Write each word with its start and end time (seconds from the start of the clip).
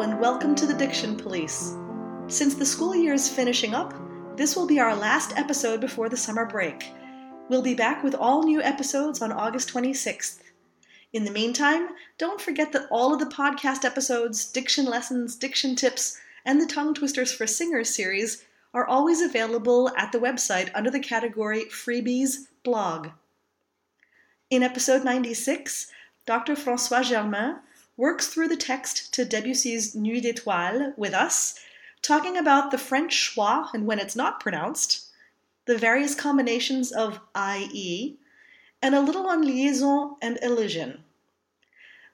And 0.00 0.18
welcome 0.18 0.54
to 0.54 0.64
the 0.64 0.72
Diction 0.72 1.14
Police. 1.14 1.76
Since 2.26 2.54
the 2.54 2.64
school 2.64 2.96
year 2.96 3.12
is 3.12 3.28
finishing 3.28 3.74
up, 3.74 3.92
this 4.34 4.56
will 4.56 4.66
be 4.66 4.80
our 4.80 4.96
last 4.96 5.36
episode 5.36 5.78
before 5.78 6.08
the 6.08 6.16
summer 6.16 6.46
break. 6.46 6.90
We'll 7.50 7.60
be 7.60 7.74
back 7.74 8.02
with 8.02 8.14
all 8.14 8.42
new 8.42 8.62
episodes 8.62 9.20
on 9.20 9.30
August 9.30 9.70
26th. 9.74 10.38
In 11.12 11.26
the 11.26 11.30
meantime, 11.30 11.90
don't 12.16 12.40
forget 12.40 12.72
that 12.72 12.86
all 12.90 13.12
of 13.12 13.20
the 13.20 13.26
podcast 13.26 13.84
episodes, 13.84 14.50
diction 14.50 14.86
lessons, 14.86 15.36
diction 15.36 15.76
tips, 15.76 16.18
and 16.46 16.58
the 16.58 16.66
Tongue 16.66 16.94
Twisters 16.94 17.30
for 17.30 17.46
Singers 17.46 17.94
series 17.94 18.42
are 18.72 18.86
always 18.86 19.20
available 19.20 19.90
at 19.98 20.12
the 20.12 20.18
website 20.18 20.70
under 20.74 20.90
the 20.90 21.00
category 21.00 21.66
Freebies 21.66 22.46
Blog. 22.62 23.08
In 24.48 24.62
episode 24.62 25.04
96, 25.04 25.92
Dr. 26.24 26.54
François 26.54 27.04
Germain 27.04 27.56
works 28.00 28.28
through 28.28 28.48
the 28.48 28.56
text 28.56 29.12
to 29.12 29.26
Debussy's 29.26 29.94
Nuit 29.94 30.22
d'étoiles 30.22 30.96
with 30.96 31.12
us, 31.12 31.60
talking 32.00 32.34
about 32.34 32.70
the 32.70 32.78
French 32.78 33.12
schwa 33.14 33.68
and 33.74 33.86
when 33.86 33.98
it's 33.98 34.16
not 34.16 34.40
pronounced, 34.40 35.08
the 35.66 35.76
various 35.76 36.14
combinations 36.14 36.92
of 36.92 37.20
IE, 37.36 38.16
and 38.80 38.94
a 38.94 39.02
little 39.02 39.26
on 39.26 39.42
liaison 39.42 40.16
and 40.22 40.38
elision. 40.40 41.04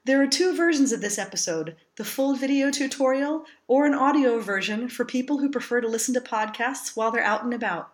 There 0.03 0.21
are 0.21 0.27
two 0.27 0.53
versions 0.53 0.91
of 0.91 0.99
this 0.99 1.17
episode 1.17 1.77
the 1.95 2.03
full 2.03 2.35
video 2.35 2.69
tutorial 2.69 3.45
or 3.69 3.85
an 3.85 3.93
audio 3.93 4.41
version 4.41 4.89
for 4.89 5.05
people 5.05 5.37
who 5.37 5.49
prefer 5.49 5.79
to 5.79 5.87
listen 5.87 6.13
to 6.15 6.19
podcasts 6.19 6.97
while 6.97 7.11
they're 7.11 7.23
out 7.23 7.45
and 7.45 7.53
about. 7.53 7.93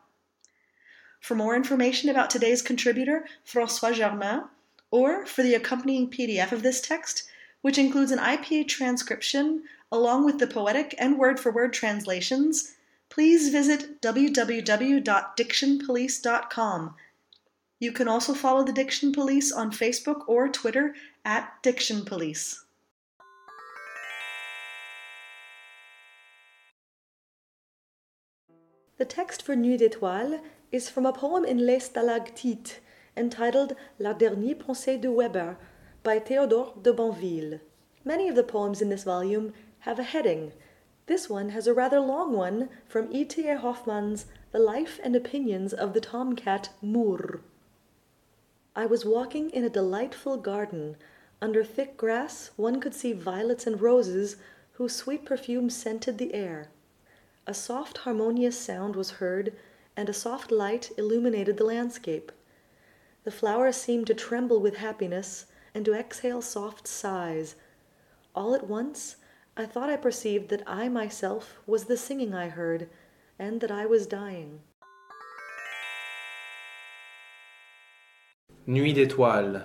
For 1.20 1.35
more 1.35 1.55
information 1.55 2.09
about 2.09 2.31
today's 2.31 2.63
contributor, 2.63 3.27
François 3.48 3.93
Germain, 3.93 4.45
or 4.89 5.27
for 5.27 5.43
the 5.43 5.53
accompanying 5.53 6.09
PDF 6.09 6.51
of 6.51 6.63
this 6.63 6.81
text, 6.81 7.29
which 7.63 7.77
includes 7.77 8.12
an 8.12 8.20
IPA 8.20 8.67
transcription 8.67 9.63
along 9.90 10.26
with 10.26 10.37
the 10.37 10.46
poetic 10.46 10.93
and 10.99 11.18
word 11.18 11.40
for 11.40 11.49
word 11.49 11.71
translations, 11.71 12.74
please 13.10 13.48
visit 13.49 14.01
www.dictionpolice.com. 14.01 16.96
You 17.79 17.93
can 17.93 18.10
also 18.10 18.34
follow 18.34 18.65
the 18.65 18.74
Diction 18.74 19.13
Police 19.13 19.49
on 19.52 19.71
Facebook 19.71 20.24
or 20.27 20.49
Twitter 20.49 20.93
at 21.24 21.54
Diction 21.63 22.04
Police. 22.04 22.65
The 28.98 29.05
text 29.05 29.41
for 29.41 29.55
Nuit 29.55 29.80
d'étoiles 29.80 30.41
is 30.71 30.90
from 30.90 31.05
a 31.05 31.13
poem 31.13 31.46
in 31.46 31.65
Les 31.65 31.80
Stalactites 31.80 32.82
entitled 33.15 33.77
La 33.99 34.13
dernière 34.13 34.57
pensée 34.57 34.99
de 34.99 35.09
Weber 35.09 35.55
by 36.04 36.20
Theodore 36.20 36.73
de 36.82 36.91
Banville. 36.91 37.62
Many 38.04 38.27
of 38.27 38.35
the 38.35 38.43
poems 38.43 38.82
in 38.82 38.90
this 38.90 39.05
volume 39.05 39.54
have 39.79 39.99
a 39.99 40.04
heading. 40.04 40.51
This 41.05 41.29
one 41.29 41.49
has 41.49 41.65
a 41.65 41.73
rather 41.73 42.01
long 42.01 42.34
one 42.34 42.68
from 42.85 43.07
E.T.A. 43.09 43.57
Hoffmann's 43.57 44.26
The 44.51 44.59
Life 44.59 44.99
and 45.01 45.15
Opinions 45.15 45.71
of 45.71 45.93
the 45.93 46.01
Tomcat 46.01 46.71
Moor. 46.81 47.40
I 48.76 48.85
was 48.85 49.05
walking 49.05 49.49
in 49.51 49.63
a 49.63 49.70
delightful 49.70 50.35
garden. 50.35 50.98
Under 51.41 51.63
thick 51.63 51.96
grass 51.96 52.51
one 52.57 52.81
could 52.81 52.93
see 52.93 53.13
violets 53.13 53.65
and 53.65 53.79
roses 53.79 54.35
whose 54.74 54.93
sweet 54.93 55.24
perfume 55.24 55.70
scented 55.70 56.18
the 56.18 56.34
air. 56.34 56.68
A 57.48 57.54
soft 57.54 57.99
harmonious 57.99 58.59
sound 58.59 58.98
was 58.98 59.12
heard, 59.12 59.54
and 59.96 60.09
a 60.09 60.13
soft 60.13 60.51
light 60.51 60.91
illuminated 60.98 61.55
the 61.55 61.63
landscape. 61.63 62.34
The 63.24 63.31
flowers 63.31 63.77
seemed 63.77 64.07
to 64.07 64.13
tremble 64.13 64.59
with 64.59 64.78
happiness, 64.78 65.46
and 65.74 65.85
to 65.85 65.94
exhale 65.94 66.41
soft 66.41 66.88
sighs. 66.88 67.56
All 68.35 68.53
at 68.56 68.68
once 68.68 69.18
I 69.56 69.66
thought 69.66 69.90
I 69.90 69.97
perceived 69.97 70.50
that 70.50 70.63
I 70.66 70.90
myself 70.90 71.59
was 71.68 71.85
the 71.85 71.97
singing 71.97 72.34
I 72.34 72.50
heard, 72.50 72.90
and 73.38 73.62
that 73.62 73.72
I 73.72 73.85
was 73.85 74.08
dying. 74.08 74.62
Nuit 78.66 78.94
d'étoiles. 78.94 79.62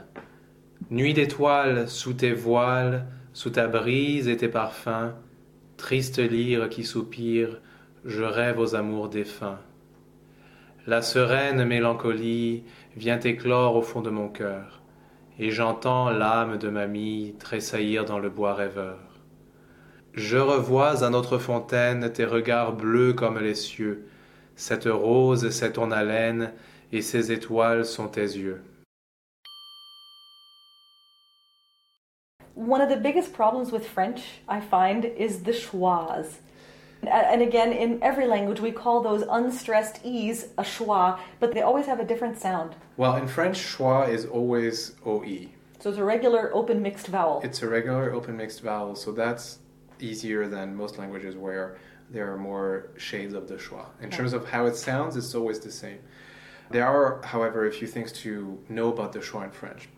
Nuit 0.91 1.15
d'étoiles 1.15 1.89
sous 1.89 2.13
tes 2.13 2.35
voiles, 2.35 3.07
sous 3.33 3.51
ta 3.51 3.67
brise 3.67 4.29
et 4.29 4.37
tes 4.37 4.49
parfums, 4.49 5.15
triste 5.79 6.19
lyre 6.19 6.69
qui 6.69 6.85
soupire, 6.85 7.61
je 8.05 8.23
rêve 8.23 8.59
aux 8.59 8.75
amours 8.75 9.09
défunts. 9.09 9.61
La 10.87 11.01
sereine 11.01 11.65
mélancolie 11.65 12.65
vient 12.97 13.21
éclore 13.21 13.77
au 13.77 13.83
fond 13.83 14.03
de 14.03 14.11
mon 14.11 14.29
cœur 14.29 14.78
et 15.39 15.51
j'entends 15.51 16.11
l'âme 16.11 16.59
de 16.59 16.69
mamie 16.69 17.35
tressaillir 17.39 18.05
dans 18.05 18.19
le 18.19 18.29
bois 18.29 18.55
rêveur. 18.55 18.99
Je 20.15 20.37
revois 20.37 21.05
à 21.05 21.11
notre 21.11 21.39
fontaine 21.39 22.13
tes 22.13 22.25
regards 22.25 22.73
bleus 22.73 23.13
comme 23.13 23.39
les 23.39 23.55
cieux, 23.55 24.09
cette 24.57 24.89
rose 24.91 25.51
c'est 25.51 25.75
ton 25.75 25.93
haleine, 25.93 26.53
et 26.91 27.03
ces 27.03 27.31
étoiles 27.31 27.85
sont 27.85 28.09
tes 28.09 28.23
yeux. 28.23 28.63
One 32.57 32.81
of 32.81 32.89
the 32.89 33.01
biggest 33.01 33.33
problems 33.33 33.71
with 33.71 33.87
French, 33.87 34.43
I 34.49 34.61
find, 34.61 35.05
is 35.17 35.45
the 35.45 35.53
schwas. 35.53 36.41
And 37.07 37.43
again, 37.43 37.73
in 37.73 38.03
every 38.03 38.27
language, 38.27 38.61
we 38.61 38.73
call 38.73 39.01
those 39.03 39.23
unstressed 39.23 40.01
E's 40.05 40.49
a 40.59 40.63
schwa, 40.63 41.19
but 41.39 41.55
they 41.55 41.63
always 41.63 41.87
have 41.87 42.01
a 42.01 42.05
different 42.05 42.39
sound. 42.39 42.75
Well, 42.97 43.17
in 43.17 43.29
French, 43.29 43.59
schwa 43.59 44.09
is 44.09 44.27
always 44.27 44.97
OE. 45.07 45.49
So 45.79 45.91
it's 45.91 45.99
a 45.99 46.05
regular 46.05 46.53
open 46.53 46.83
mixed 46.83 47.07
vowel. 47.07 47.41
It's 47.45 47.63
a 47.63 47.69
regular 47.69 48.13
open 48.13 48.37
mixed 48.37 48.63
vowel, 48.63 48.97
so 48.97 49.13
that's 49.13 49.61
easier 50.01 50.49
than 50.49 50.75
most 50.75 50.99
languages 50.99 51.37
where 51.37 51.79
there 52.11 52.33
are 52.33 52.37
more 52.39 52.91
shades 52.97 53.35
of 53.35 53.49
the 53.49 53.55
schwa. 53.55 53.87
In 54.01 54.11
terms 54.11 54.33
of 54.33 54.49
how 54.49 54.67
it 54.67 54.75
sounds, 54.75 55.17
it's 55.17 55.35
always 55.35 55.61
the 55.61 55.71
same. 55.71 55.99
There 56.71 56.87
are, 56.87 57.23
however, 57.25 57.67
a 57.67 57.73
few 57.73 57.87
things 57.87 58.13
to 58.25 58.59
know 58.69 58.93
about 58.93 59.13
the 59.13 59.21
schwa 59.21 59.45
in 59.45 59.51
French. 59.51 59.89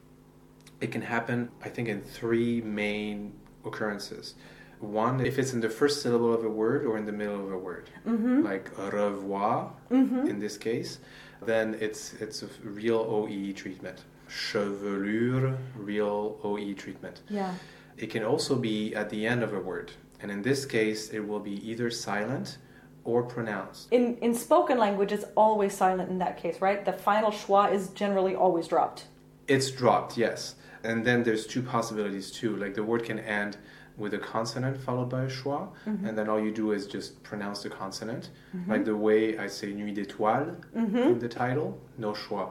It 0.80 0.92
can 0.92 1.02
happen, 1.02 1.50
I 1.62 1.68
think, 1.68 1.88
in 1.88 2.02
three 2.02 2.60
main 2.60 3.32
occurrences. 3.64 4.34
One, 4.80 5.20
if 5.24 5.38
it's 5.38 5.52
in 5.52 5.60
the 5.60 5.68
first 5.68 6.02
syllable 6.02 6.32
of 6.32 6.42
a 6.44 6.48
word 6.48 6.86
or 6.86 6.96
in 6.96 7.04
the 7.04 7.12
middle 7.12 7.34
of 7.44 7.52
a 7.52 7.58
word, 7.58 7.90
Mm-hmm. 8.06 8.42
like 8.42 8.70
revoir 8.92 9.70
in 9.90 10.38
this 10.40 10.56
case, 10.56 10.98
then 11.44 11.76
it's 11.80 12.14
it's 12.14 12.42
a 12.42 12.48
real 12.64 12.98
OE 12.98 13.52
treatment. 13.52 14.04
Chevelure, 14.28 15.56
real 15.76 16.38
OE 16.44 16.72
treatment. 16.74 17.20
Yeah. 17.28 17.54
It 17.98 18.08
can 18.10 18.24
also 18.24 18.56
be 18.56 18.94
at 18.94 19.10
the 19.10 19.26
end 19.26 19.42
of 19.42 19.52
a 19.52 19.60
word, 19.60 19.92
and 20.22 20.30
in 20.30 20.42
this 20.42 20.64
case, 20.64 21.10
it 21.10 21.20
will 21.20 21.40
be 21.40 21.56
either 21.70 21.90
silent 21.90 22.56
or 23.04 23.22
pronounced. 23.22 23.88
In, 23.90 24.16
in 24.18 24.34
spoken 24.34 24.78
language, 24.78 25.12
it's 25.12 25.24
always 25.36 25.74
silent 25.74 26.10
in 26.10 26.18
that 26.18 26.36
case, 26.38 26.60
right? 26.60 26.84
The 26.84 26.92
final 26.92 27.30
schwa 27.30 27.72
is 27.72 27.88
generally 27.90 28.34
always 28.34 28.68
dropped. 28.68 29.04
It's 29.48 29.70
dropped, 29.70 30.16
yes. 30.16 30.54
And 30.84 31.04
then 31.04 31.22
there's 31.22 31.46
two 31.46 31.62
possibilities 31.62 32.30
too. 32.30 32.56
Like 32.56 32.74
the 32.74 32.82
word 32.82 33.04
can 33.04 33.18
end 33.18 33.56
with 34.00 34.14
a 34.14 34.18
consonant 34.18 34.76
followed 34.76 35.10
by 35.10 35.24
a 35.24 35.28
schwa, 35.28 35.68
mm-hmm. 35.86 36.06
and 36.06 36.16
then 36.16 36.28
all 36.28 36.40
you 36.40 36.50
do 36.50 36.72
is 36.72 36.86
just 36.86 37.22
pronounce 37.22 37.62
the 37.62 37.70
consonant. 37.70 38.30
Mm-hmm. 38.56 38.70
Like 38.70 38.84
the 38.84 38.96
way 38.96 39.38
I 39.38 39.46
say 39.46 39.68
nuit 39.72 39.94
d'étoiles 39.94 40.56
mm-hmm. 40.74 40.96
in 40.96 41.18
the 41.18 41.28
title, 41.28 41.78
no 41.98 42.12
schwa. 42.12 42.50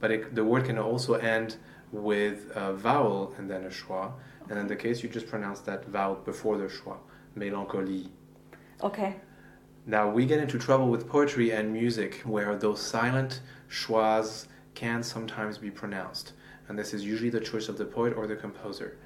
But 0.00 0.10
it, 0.10 0.34
the 0.34 0.44
word 0.44 0.64
can 0.64 0.78
also 0.78 1.14
end 1.14 1.56
with 1.92 2.50
a 2.54 2.72
vowel 2.74 3.34
and 3.38 3.48
then 3.48 3.64
a 3.64 3.68
schwa. 3.68 4.12
And 4.48 4.58
in 4.58 4.66
the 4.66 4.76
case, 4.76 5.02
you 5.02 5.08
just 5.08 5.28
pronounce 5.28 5.60
that 5.60 5.86
vowel 5.86 6.16
before 6.16 6.58
the 6.58 6.64
schwa. 6.64 6.96
Mélancolie. 7.38 8.08
Okay. 8.82 9.16
Now 9.86 10.10
we 10.10 10.26
get 10.26 10.40
into 10.40 10.58
trouble 10.58 10.88
with 10.88 11.08
poetry 11.08 11.52
and 11.52 11.72
music 11.72 12.20
where 12.24 12.56
those 12.56 12.80
silent 12.80 13.40
schwas 13.70 14.46
can 14.74 15.02
sometimes 15.02 15.58
be 15.58 15.70
pronounced. 15.70 16.32
And 16.68 16.78
this 16.78 16.94
is 16.94 17.04
usually 17.04 17.30
the 17.30 17.40
choice 17.40 17.68
of 17.68 17.78
the 17.78 17.84
poet 17.84 18.14
or 18.16 18.26
the 18.26 18.36
composer. 18.36 18.98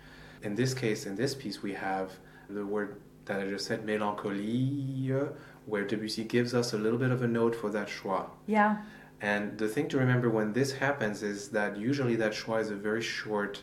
In 0.44 0.54
this 0.54 0.74
case, 0.74 1.06
in 1.06 1.16
this 1.16 1.34
piece, 1.34 1.62
we 1.62 1.72
have 1.72 2.12
the 2.48 2.64
word 2.64 3.00
that 3.24 3.40
I 3.40 3.48
just 3.48 3.66
said, 3.66 3.86
mélancolie, 3.86 5.32
where 5.64 5.84
Debussy 5.86 6.24
gives 6.24 6.52
us 6.54 6.74
a 6.74 6.78
little 6.78 6.98
bit 6.98 7.10
of 7.10 7.22
a 7.22 7.26
note 7.26 7.56
for 7.56 7.70
that 7.70 7.88
schwa. 7.88 8.28
Yeah. 8.46 8.82
And 9.22 9.56
the 9.56 9.68
thing 9.68 9.88
to 9.88 9.96
remember 9.96 10.28
when 10.28 10.52
this 10.52 10.72
happens 10.72 11.22
is 11.22 11.48
that 11.50 11.78
usually 11.78 12.16
that 12.16 12.32
schwa 12.32 12.60
is 12.60 12.70
a 12.70 12.74
very 12.74 13.00
short, 13.00 13.62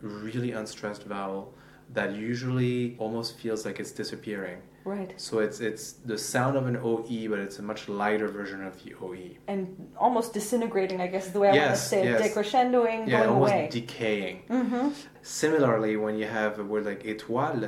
really 0.00 0.52
unstressed 0.52 1.02
vowel 1.02 1.52
that 1.92 2.14
usually 2.14 2.94
almost 2.98 3.36
feels 3.36 3.66
like 3.66 3.80
it's 3.80 3.90
disappearing. 3.90 4.62
Right. 4.90 5.12
So 5.16 5.38
it's 5.38 5.60
it's 5.60 5.84
the 6.12 6.18
sound 6.18 6.56
of 6.56 6.66
an 6.66 6.76
OE, 6.76 7.28
but 7.32 7.38
it's 7.38 7.58
a 7.60 7.62
much 7.62 7.88
lighter 7.88 8.28
version 8.38 8.60
of 8.66 8.74
the 8.82 8.90
OE. 9.00 9.36
And 9.46 9.62
almost 9.96 10.32
disintegrating, 10.38 11.00
I 11.00 11.06
guess 11.06 11.26
is 11.28 11.32
the 11.32 11.40
way 11.42 11.50
I 11.50 11.56
want 11.56 11.70
to 11.70 11.76
say 11.92 11.98
it. 12.02 12.06
yes. 12.06 12.20
Decrescendoing, 12.26 13.00
Yeah, 13.08 13.20
going 13.20 13.30
almost 13.34 13.52
away. 13.52 13.68
decaying. 13.70 14.36
mm-hmm. 14.50 14.88
Similarly, 15.22 15.96
when 16.04 16.14
you 16.20 16.26
have 16.40 16.58
a 16.58 16.64
word 16.64 16.84
like 16.90 17.04
étoile, 17.04 17.66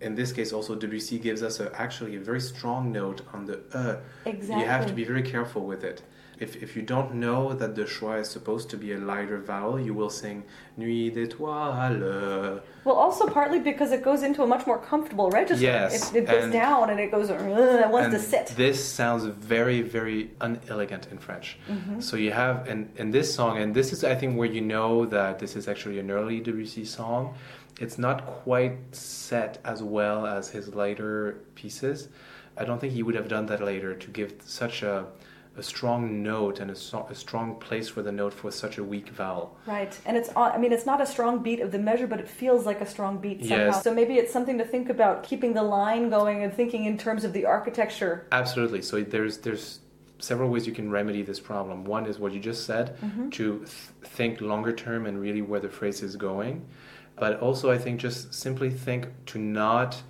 in 0.00 0.14
this 0.14 0.32
case 0.32 0.52
also 0.56 0.74
Debussy 0.74 1.18
gives 1.18 1.42
us 1.42 1.60
a, 1.60 1.66
actually 1.84 2.16
a 2.16 2.20
very 2.30 2.40
strong 2.40 2.90
note 3.00 3.20
on 3.34 3.44
the 3.44 3.56
e. 3.82 4.30
You 4.60 4.64
have 4.74 4.86
to 4.86 4.94
be 5.00 5.04
very 5.04 5.22
careful 5.34 5.62
with 5.72 5.84
it 5.84 5.98
If, 6.40 6.62
if 6.62 6.74
you 6.76 6.82
don't 6.82 7.14
know 7.14 7.52
that 7.54 7.74
the 7.76 7.84
schwa 7.84 8.20
is 8.20 8.28
supposed 8.28 8.68
to 8.70 8.76
be 8.76 8.92
a 8.92 8.98
lighter 8.98 9.38
vowel, 9.38 9.78
you 9.78 9.94
will 9.94 10.10
sing 10.10 10.44
Nuit 10.76 11.14
d'étoiles. 11.14 12.60
Well, 12.84 12.94
also 12.96 13.26
partly 13.28 13.60
because 13.60 13.92
it 13.92 14.02
goes 14.02 14.22
into 14.22 14.42
a 14.42 14.46
much 14.46 14.66
more 14.66 14.78
comfortable 14.78 15.30
register. 15.30 15.64
Yes, 15.64 16.12
It, 16.12 16.18
it 16.24 16.26
goes 16.26 16.44
and- 16.44 16.52
down 16.52 16.90
and 16.90 16.98
it 16.98 17.10
goes, 17.10 17.30
"Ugh," 17.30 17.40
it 17.40 17.88
wants 17.88 18.14
to 18.16 18.20
sit. 18.20 18.46
This 18.56 18.84
sounds 18.84 19.24
very, 19.24 19.80
very 19.82 20.30
unelegant 20.40 21.08
in 21.12 21.18
French. 21.18 21.56
Mm-hmm. 21.68 22.00
So 22.00 22.16
you 22.16 22.32
have 22.32 22.66
in, 22.68 22.90
in 22.96 23.10
this 23.10 23.32
song, 23.32 23.58
and 23.58 23.74
this 23.74 23.92
is 23.92 24.02
I 24.04 24.14
think 24.14 24.36
where 24.36 24.48
you 24.48 24.60
know 24.60 25.06
that 25.06 25.38
this 25.38 25.56
is 25.56 25.68
actually 25.68 25.98
an 25.98 26.10
early 26.10 26.40
Debussy 26.40 26.84
song. 26.84 27.34
It's 27.80 27.98
not 27.98 28.24
quite 28.26 28.76
set 28.94 29.58
as 29.64 29.82
well 29.82 30.26
as 30.26 30.48
his 30.48 30.74
later 30.74 31.38
pieces. 31.54 32.08
I 32.56 32.64
don't 32.64 32.80
think 32.80 32.92
he 32.92 33.02
would 33.02 33.16
have 33.16 33.26
done 33.28 33.46
that 33.46 33.60
later 33.60 33.94
to 33.94 34.10
give 34.10 34.34
such 34.44 34.82
a, 34.84 35.06
a 35.56 35.62
strong 35.62 36.22
note 36.22 36.58
and 36.58 36.70
a, 36.70 36.74
so, 36.74 37.06
a 37.08 37.14
strong 37.14 37.54
place 37.56 37.88
for 37.88 38.02
the 38.02 38.10
note 38.10 38.32
for 38.32 38.50
such 38.50 38.78
a 38.78 38.84
weak 38.84 39.08
vowel. 39.10 39.56
Right, 39.66 39.98
and 40.04 40.16
it's 40.16 40.30
I 40.36 40.58
mean 40.58 40.72
it's 40.72 40.86
not 40.86 41.00
a 41.00 41.06
strong 41.06 41.42
beat 41.42 41.60
of 41.60 41.70
the 41.70 41.78
measure, 41.78 42.06
but 42.06 42.20
it 42.20 42.28
feels 42.28 42.66
like 42.66 42.80
a 42.80 42.86
strong 42.86 43.18
beat 43.18 43.40
somehow. 43.40 43.66
Yes. 43.66 43.84
So 43.84 43.94
maybe 43.94 44.14
it's 44.14 44.32
something 44.32 44.58
to 44.58 44.64
think 44.64 44.88
about, 44.88 45.22
keeping 45.22 45.54
the 45.54 45.62
line 45.62 46.10
going 46.10 46.42
and 46.42 46.52
thinking 46.52 46.84
in 46.86 46.98
terms 46.98 47.24
of 47.24 47.32
the 47.32 47.46
architecture. 47.46 48.26
Absolutely. 48.32 48.82
So 48.82 49.02
there's 49.02 49.38
there's 49.38 49.80
several 50.18 50.50
ways 50.50 50.66
you 50.66 50.72
can 50.72 50.90
remedy 50.90 51.22
this 51.22 51.40
problem. 51.40 51.84
One 51.84 52.06
is 52.06 52.18
what 52.18 52.32
you 52.32 52.40
just 52.40 52.64
said, 52.66 52.96
mm-hmm. 53.00 53.30
to 53.30 53.58
th- 53.58 53.68
think 54.02 54.40
longer 54.40 54.72
term 54.72 55.06
and 55.06 55.20
really 55.20 55.42
where 55.42 55.60
the 55.60 55.68
phrase 55.68 56.02
is 56.02 56.16
going. 56.16 56.66
But 57.16 57.40
also, 57.40 57.70
I 57.70 57.78
think 57.78 58.00
just 58.00 58.34
simply 58.34 58.70
think 58.70 59.08
to 59.26 59.38
not 59.38 60.02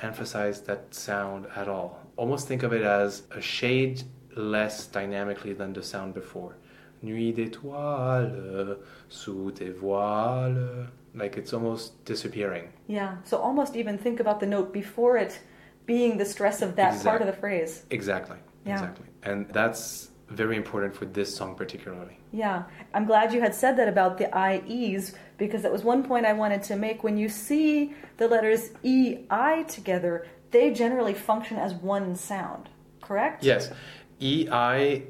emphasize 0.00 0.62
that 0.62 0.94
sound 0.94 1.46
at 1.54 1.68
all. 1.68 2.00
Almost 2.16 2.48
think 2.48 2.62
of 2.62 2.72
it 2.72 2.82
as 2.82 3.24
a 3.30 3.40
shade 3.42 4.02
less 4.36 4.86
dynamically 4.86 5.52
than 5.52 5.72
the 5.72 5.82
sound 5.82 6.14
before. 6.14 6.56
Nuit 7.02 7.34
d'étoiles, 7.34 8.78
sous 9.08 9.52
tes 9.52 9.70
voiles. 9.70 10.88
Like 11.14 11.36
it's 11.38 11.52
almost 11.52 12.04
disappearing. 12.04 12.68
Yeah, 12.86 13.16
so 13.24 13.38
almost 13.38 13.74
even 13.74 13.96
think 13.96 14.20
about 14.20 14.38
the 14.38 14.46
note 14.46 14.72
before 14.72 15.16
it 15.16 15.40
being 15.86 16.18
the 16.18 16.26
stress 16.26 16.60
of 16.62 16.76
that 16.76 17.02
part 17.02 17.22
of 17.22 17.26
the 17.26 17.32
phrase. 17.32 17.84
Exactly. 17.90 18.36
Yeah. 18.66 18.74
Exactly. 18.74 19.06
And 19.22 19.48
that's 19.48 20.10
very 20.28 20.56
important 20.56 20.94
for 20.94 21.06
this 21.06 21.34
song 21.34 21.54
particularly. 21.54 22.18
Yeah, 22.32 22.64
I'm 22.92 23.06
glad 23.06 23.32
you 23.32 23.40
had 23.40 23.54
said 23.54 23.76
that 23.78 23.88
about 23.88 24.18
the 24.18 24.28
IEs 24.36 25.14
because 25.38 25.62
that 25.62 25.72
was 25.72 25.84
one 25.84 26.02
point 26.02 26.26
I 26.26 26.32
wanted 26.32 26.62
to 26.64 26.76
make. 26.76 27.02
When 27.02 27.16
you 27.16 27.28
see 27.28 27.94
the 28.18 28.28
letters 28.28 28.70
EI 28.84 29.64
together, 29.68 30.26
they 30.50 30.72
generally 30.72 31.14
function 31.14 31.56
as 31.56 31.72
one 31.74 32.14
sound, 32.16 32.68
correct? 33.00 33.44
Yes. 33.44 33.70
EI 34.20 35.04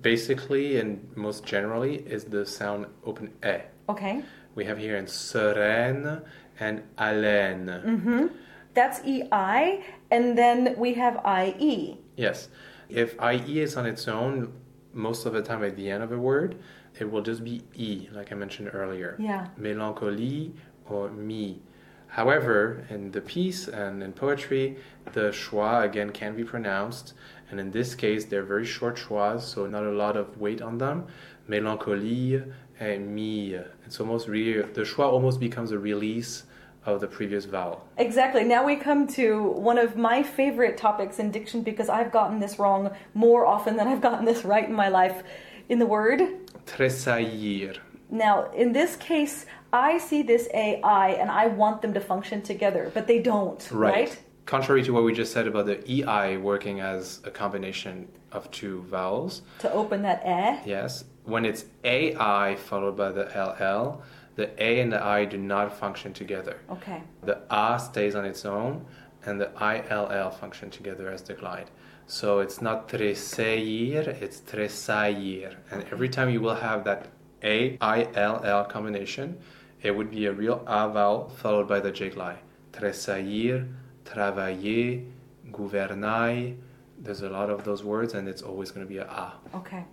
basically 0.00 0.78
and 0.78 1.06
most 1.16 1.44
generally 1.44 1.96
is 1.96 2.24
the 2.24 2.44
sound 2.44 2.86
open 3.04 3.32
E. 3.44 3.58
Okay. 3.88 4.22
We 4.54 4.64
have 4.64 4.78
here 4.78 4.96
in 4.96 5.06
sereine 5.06 6.22
and 6.58 6.82
haleine. 6.98 7.84
Mm-hmm. 7.84 8.26
That's 8.74 9.00
EI, 9.06 9.84
and 10.10 10.36
then 10.36 10.74
we 10.76 10.94
have 10.94 11.20
E. 11.26 11.54
IE. 11.58 11.98
Yes. 12.16 12.48
If 12.88 13.16
IE 13.22 13.60
is 13.60 13.76
on 13.76 13.86
its 13.86 14.06
own, 14.06 14.52
most 14.92 15.26
of 15.26 15.32
the 15.32 15.42
time 15.42 15.62
at 15.64 15.76
the 15.76 15.90
end 15.90 16.02
of 16.02 16.12
a 16.12 16.18
word, 16.18 16.56
it 16.98 17.10
will 17.10 17.22
just 17.22 17.44
be 17.44 17.62
E, 17.74 18.08
like 18.12 18.32
I 18.32 18.34
mentioned 18.34 18.70
earlier. 18.72 19.16
Yeah. 19.18 19.48
Mélancolie 19.58 20.52
or 20.88 21.10
mi. 21.10 21.60
However, 22.08 22.86
in 22.88 23.10
the 23.10 23.20
piece 23.20 23.68
and 23.68 24.02
in 24.02 24.12
poetry, 24.12 24.78
the 25.12 25.30
schwa 25.32 25.84
again 25.84 26.10
can 26.10 26.34
be 26.34 26.44
pronounced, 26.44 27.14
and 27.50 27.60
in 27.60 27.70
this 27.70 27.94
case, 27.94 28.24
they're 28.24 28.42
very 28.42 28.66
short 28.66 28.96
schwas, 28.96 29.42
so 29.42 29.66
not 29.66 29.84
a 29.84 29.90
lot 29.90 30.16
of 30.16 30.38
weight 30.38 30.60
on 30.60 30.78
them. 30.78 31.06
Mélancolie 31.48 32.52
and 32.80 33.14
mi. 33.14 33.54
It's 33.86 34.00
almost 34.00 34.28
really 34.28 34.62
the 34.62 34.82
schwa 34.82 35.04
almost 35.04 35.38
becomes 35.40 35.70
a 35.70 35.78
release 35.78 36.44
of 36.84 37.00
the 37.00 37.06
previous 37.06 37.44
vowel. 37.44 37.84
Exactly. 37.98 38.44
Now 38.44 38.64
we 38.64 38.76
come 38.76 39.06
to 39.08 39.50
one 39.50 39.78
of 39.78 39.96
my 39.96 40.22
favorite 40.22 40.76
topics 40.76 41.18
in 41.18 41.30
diction 41.30 41.62
because 41.62 41.88
I've 41.88 42.12
gotten 42.12 42.38
this 42.38 42.58
wrong 42.58 42.90
more 43.14 43.46
often 43.46 43.76
than 43.76 43.88
I've 43.88 44.00
gotten 44.00 44.24
this 44.24 44.44
right 44.44 44.68
in 44.68 44.74
my 44.74 44.88
life. 44.88 45.22
In 45.68 45.78
the 45.78 45.86
word, 45.86 46.20
Tressaillir. 46.64 47.78
Now, 48.08 48.52
in 48.52 48.72
this 48.72 48.94
case, 48.96 49.46
I 49.72 49.98
see 49.98 50.22
this 50.22 50.48
AI 50.54 51.10
and 51.10 51.28
I 51.28 51.48
want 51.48 51.82
them 51.82 51.92
to 51.94 52.00
function 52.00 52.40
together, 52.40 52.92
but 52.94 53.08
they 53.08 53.18
don't, 53.18 53.68
right? 53.72 54.16
Contrary 54.46 54.82
to 54.84 54.92
what 54.92 55.02
we 55.02 55.12
just 55.12 55.32
said 55.32 55.46
about 55.48 55.66
the 55.66 55.78
EI 55.90 56.36
working 56.36 56.80
as 56.80 57.20
a 57.24 57.30
combination 57.30 58.08
of 58.30 58.48
two 58.52 58.82
vowels, 58.82 59.42
To 59.58 59.72
open 59.72 60.02
that 60.02 60.22
eh. 60.24 60.60
yes, 60.64 61.04
when 61.24 61.44
it's 61.44 61.64
AI 61.82 62.54
followed 62.54 62.96
by 62.96 63.10
the 63.10 63.24
LL, 63.24 64.02
the 64.36 64.50
A 64.62 64.80
and 64.80 64.92
the 64.92 65.02
I 65.02 65.24
do 65.24 65.36
not 65.36 65.76
function 65.76 66.12
together. 66.12 66.58
Okay. 66.70 67.02
The 67.24 67.40
A 67.50 67.80
stays 67.80 68.14
on 68.14 68.24
its 68.24 68.44
own, 68.44 68.84
and 69.24 69.40
the 69.40 69.50
ILL 69.60 70.30
function 70.30 70.70
together 70.70 71.10
as 71.10 71.22
the 71.22 71.34
glide. 71.34 71.70
So 72.06 72.38
it's 72.38 72.62
not 72.62 72.88
tressaillir, 72.88 74.06
it's 74.22 74.40
tressaillir. 74.42 75.56
And 75.72 75.84
every 75.90 76.08
time 76.08 76.30
you 76.30 76.40
will 76.40 76.54
have 76.54 76.84
that 76.84 77.08
A 77.42 77.76
I 77.80 78.08
L 78.14 78.40
L 78.44 78.64
combination, 78.64 79.38
it 79.82 79.90
would 79.96 80.10
be 80.12 80.26
a 80.26 80.32
real 80.32 80.62
A 80.68 80.88
vowel 80.88 81.30
followed 81.30 81.66
by 81.66 81.80
the 81.80 81.90
J 81.90 82.10
glide. 82.10 82.38
Tressaillir, 82.72 83.66
travailler, 84.06 85.04
gouvernail. 85.52 86.54
There's 86.98 87.22
a 87.22 87.28
lot 87.28 87.50
of 87.50 87.64
those 87.64 87.84
words, 87.84 88.14
and 88.14 88.28
it's 88.28 88.42
always 88.42 88.70
going 88.70 88.86
to 88.86 88.88
be 88.88 88.98
a 88.98 89.04
A. 89.04 89.32
Okay. 89.54 89.84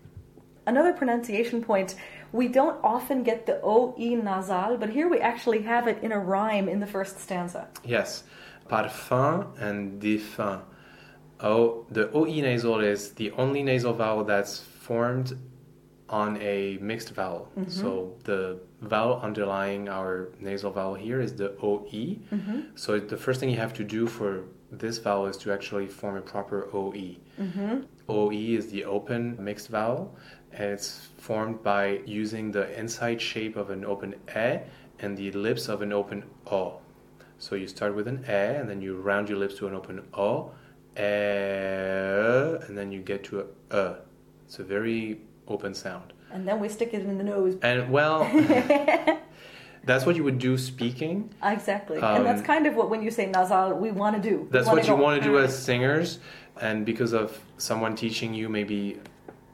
Another 0.66 0.94
pronunciation 0.94 1.62
point. 1.62 1.96
We 2.32 2.48
don't 2.48 2.80
often 2.84 3.24
get 3.24 3.46
the 3.46 3.60
OE 3.62 4.16
nasal, 4.16 4.78
but 4.78 4.90
here 4.90 5.10
we 5.10 5.20
actually 5.20 5.62
have 5.64 5.88
it 5.88 6.02
in 6.02 6.12
a 6.14 6.20
rhyme 6.20 6.70
in 6.70 6.80
the 6.80 6.88
first 6.88 7.20
stanza. 7.20 7.68
Yes, 7.84 8.24
parfum 8.70 9.60
and 9.60 10.02
défunt. 10.02 10.62
Oh, 11.42 11.86
the 11.92 12.10
OE 12.12 12.42
nasal 12.42 12.80
is 12.80 13.12
the 13.12 13.32
only 13.32 13.62
nasal 13.62 13.94
vowel 13.94 14.24
that's 14.24 14.60
formed 14.60 15.38
on 16.08 16.38
a 16.42 16.78
mixed 16.80 17.10
vowel. 17.10 17.52
Mm-hmm. 17.58 17.70
So 17.70 18.16
the 18.24 18.60
vowel 18.84 19.20
underlying 19.22 19.90
our 19.90 20.30
nasal 20.40 20.72
vowel 20.72 20.96
here 20.96 21.22
is 21.22 21.36
the 21.36 21.58
OE. 21.62 22.20
Mm-hmm. 22.32 22.60
So 22.76 23.00
the 23.00 23.18
first 23.18 23.40
thing 23.40 23.50
you 23.50 23.58
have 23.58 23.74
to 23.74 23.84
do 23.84 24.08
for 24.08 24.44
this 24.72 24.98
vowel 24.98 25.28
is 25.28 25.38
to 25.38 25.52
actually 25.52 25.88
form 25.88 26.18
a 26.18 26.22
proper 26.22 26.70
OE. 26.74 27.18
Mm-hmm. 27.40 27.82
OE 28.10 28.32
is 28.32 28.70
the 28.72 28.86
open 28.86 29.38
mixed 29.44 29.70
vowel, 29.70 30.16
and 30.52 30.72
it's 30.72 31.10
formed 31.18 31.64
by 31.64 32.02
using 32.06 32.52
the 32.52 32.78
inside 32.80 33.22
shape 33.22 33.56
of 33.56 33.70
an 33.70 33.86
open 33.86 34.16
E 34.36 34.60
and 35.00 35.18
the 35.18 35.32
lips 35.32 35.70
of 35.70 35.82
an 35.82 35.94
open 35.94 36.24
O. 36.52 36.80
So 37.38 37.56
you 37.56 37.68
start 37.68 37.96
with 37.96 38.08
an 38.08 38.24
E, 38.28 38.32
and 38.32 38.70
then 38.70 38.82
you 38.82 38.98
round 38.98 39.30
your 39.30 39.38
lips 39.38 39.56
to 39.56 39.68
an 39.68 39.74
open 39.74 40.02
O, 40.14 40.52
E, 40.98 41.02
and 42.68 42.78
then 42.78 42.92
you 42.92 43.02
get 43.02 43.24
to 43.26 43.40
a 43.40 43.92
E. 43.92 43.96
It's 44.46 44.60
a 44.60 44.64
very 44.64 45.22
open 45.48 45.74
sound. 45.74 46.14
And 46.34 46.48
then 46.48 46.60
we 46.60 46.68
stick 46.68 46.94
it 46.94 47.02
in 47.04 47.18
the 47.18 47.24
nose. 47.24 47.56
And 47.62 47.92
well, 47.92 48.20
that's 49.86 50.06
what 50.06 50.16
you 50.16 50.24
would 50.24 50.40
do 50.40 50.58
speaking. 50.58 51.34
Exactly. 51.44 51.98
and 52.02 52.26
that's 52.26 52.42
Um, 52.42 52.46
kind 52.46 52.66
of 52.68 52.76
what, 52.76 52.90
when 52.90 53.02
you 53.04 53.12
say 53.12 53.26
nasal, 53.28 53.74
we 53.74 53.92
want 53.92 54.16
to 54.22 54.30
do. 54.30 54.48
That's 54.52 54.68
what 54.68 54.88
you 54.88 54.96
want 54.96 55.22
to 55.22 55.28
do 55.30 55.38
as 55.40 55.58
singers, 55.58 56.20
and 56.60 56.86
because 56.86 57.14
of 57.14 57.40
someone 57.58 57.96
teaching 57.96 58.34
you 58.34 58.50
maybe 58.50 59.00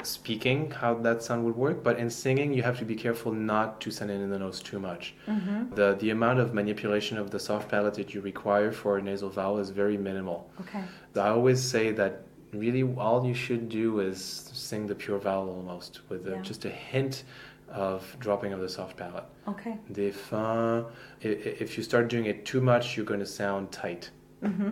speaking 0.03 0.71
how 0.71 0.93
that 0.93 1.21
sound 1.21 1.43
would 1.45 1.57
work, 1.57 1.83
but 1.83 1.99
in 1.99 2.09
singing 2.09 2.53
you 2.53 2.63
have 2.63 2.77
to 2.79 2.85
be 2.85 2.95
careful 2.95 3.31
not 3.33 3.81
to 3.81 3.91
send 3.91 4.09
it 4.09 4.21
in 4.25 4.29
the 4.29 4.39
nose 4.39 4.61
too 4.61 4.79
much. 4.79 5.13
Mm-hmm. 5.27 5.75
The 5.75 5.95
the 5.99 6.09
amount 6.11 6.39
of 6.39 6.53
manipulation 6.53 7.17
of 7.17 7.31
the 7.31 7.39
soft 7.39 7.67
palate 7.69 7.95
that 7.95 8.13
you 8.13 8.21
require 8.21 8.71
for 8.71 8.97
a 8.97 9.01
nasal 9.01 9.29
vowel 9.29 9.57
is 9.59 9.69
very 9.71 9.97
minimal. 9.97 10.49
Okay. 10.61 10.83
I 11.15 11.29
always 11.29 11.61
say 11.61 11.91
that 11.93 12.23
really 12.53 12.83
all 12.97 13.25
you 13.25 13.33
should 13.33 13.69
do 13.69 13.99
is 13.99 14.23
sing 14.53 14.87
the 14.87 14.95
pure 14.95 15.19
vowel 15.19 15.49
almost 15.49 16.01
with 16.09 16.27
a, 16.27 16.31
Yeah. 16.31 16.41
just 16.41 16.65
a 16.65 16.69
hint 16.69 17.23
of 17.69 18.15
dropping 18.19 18.51
of 18.53 18.59
the 18.59 18.69
soft 18.69 18.97
palate. 18.97 19.25
Okay. 19.47 19.77
Des 19.91 20.11
fins, 20.11 20.85
i- 21.23 21.27
i- 21.27 21.55
if 21.65 21.77
you 21.77 21.83
start 21.83 22.07
doing 22.07 22.25
it 22.25 22.43
too 22.45 22.61
much, 22.61 22.97
you're 22.97 23.05
going 23.05 23.19
to 23.19 23.25
sound 23.25 23.71
tight. 23.71 24.09
Mm-hmm. 24.43 24.69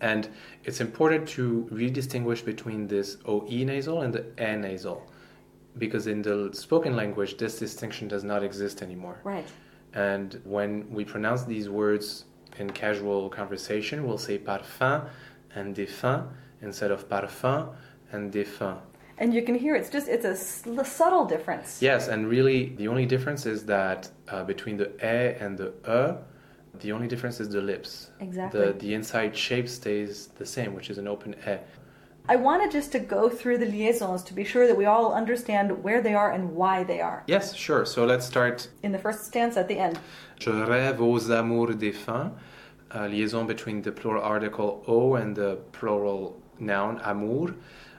And 0.00 0.28
it's 0.64 0.80
important 0.82 1.26
to 1.30 1.66
really 1.70 1.90
distinguish 1.90 2.42
between 2.42 2.86
this 2.88 3.16
OE 3.24 3.64
nasal 3.64 4.02
and 4.02 4.12
the 4.12 4.24
E 4.38 4.56
nasal. 4.56 5.06
Because 5.78 6.06
in 6.06 6.20
the 6.22 6.50
spoken 6.52 6.94
language, 6.94 7.36
this 7.38 7.58
distinction 7.58 8.06
does 8.08 8.22
not 8.24 8.42
exist 8.44 8.82
anymore. 8.82 9.20
Right. 9.24 9.46
And 9.94 10.40
when 10.44 10.90
we 10.90 11.04
pronounce 11.04 11.44
these 11.44 11.68
words 11.70 12.26
in 12.58 12.68
casual 12.70 13.30
conversation, 13.30 14.06
we'll 14.06 14.18
say 14.18 14.38
parfum 14.38 15.08
and 15.54 15.74
défunt 15.74 16.26
instead 16.64 16.90
of 16.90 17.08
parfum 17.08 17.68
and 18.12 18.32
défunt. 18.32 18.80
And 19.18 19.32
you 19.32 19.42
can 19.42 19.54
hear 19.54 19.74
it's 19.76 19.90
just, 19.90 20.08
it's 20.08 20.24
a 20.24 20.84
subtle 20.84 21.24
difference. 21.24 21.80
Yes, 21.80 22.08
and 22.08 22.28
really 22.28 22.74
the 22.80 22.88
only 22.88 23.06
difference 23.06 23.46
is 23.46 23.64
that 23.66 24.10
uh, 24.28 24.42
between 24.44 24.76
the 24.76 24.88
E 25.14 25.36
and 25.44 25.56
the 25.56 25.68
E, 25.86 26.16
the 26.80 26.90
only 26.90 27.06
difference 27.06 27.38
is 27.38 27.48
the 27.48 27.60
lips. 27.60 28.10
Exactly. 28.18 28.60
The, 28.60 28.72
the 28.72 28.94
inside 28.94 29.36
shape 29.36 29.68
stays 29.68 30.28
the 30.40 30.46
same, 30.46 30.74
which 30.74 30.90
is 30.90 30.98
an 30.98 31.06
open 31.06 31.36
E. 31.46 31.58
I 32.26 32.36
wanted 32.36 32.70
just 32.72 32.90
to 32.92 32.98
go 32.98 33.28
through 33.28 33.58
the 33.58 33.66
liaisons 33.66 34.22
to 34.24 34.34
be 34.34 34.44
sure 34.44 34.66
that 34.66 34.76
we 34.76 34.86
all 34.86 35.12
understand 35.12 35.84
where 35.84 36.00
they 36.00 36.14
are 36.14 36.32
and 36.32 36.52
why 36.52 36.82
they 36.82 37.00
are. 37.00 37.22
Yes, 37.26 37.54
sure. 37.54 37.84
So 37.84 38.06
let's 38.06 38.26
start. 38.26 38.66
In 38.82 38.92
the 38.92 38.98
first 38.98 39.26
stanza 39.26 39.60
at 39.60 39.68
the 39.68 39.78
end. 39.78 39.98
Je 40.40 40.50
rêve 40.50 41.00
aux 41.00 41.30
amours 41.30 41.76
défunts. 41.76 42.32
Uh, 42.94 43.06
liaison 43.08 43.46
between 43.46 43.82
the 43.82 43.92
plural 43.92 44.22
article 44.22 44.82
o 44.86 45.16
and 45.16 45.36
the 45.36 45.56
plural 45.72 46.40
noun 46.58 47.00
amour. 47.04 47.54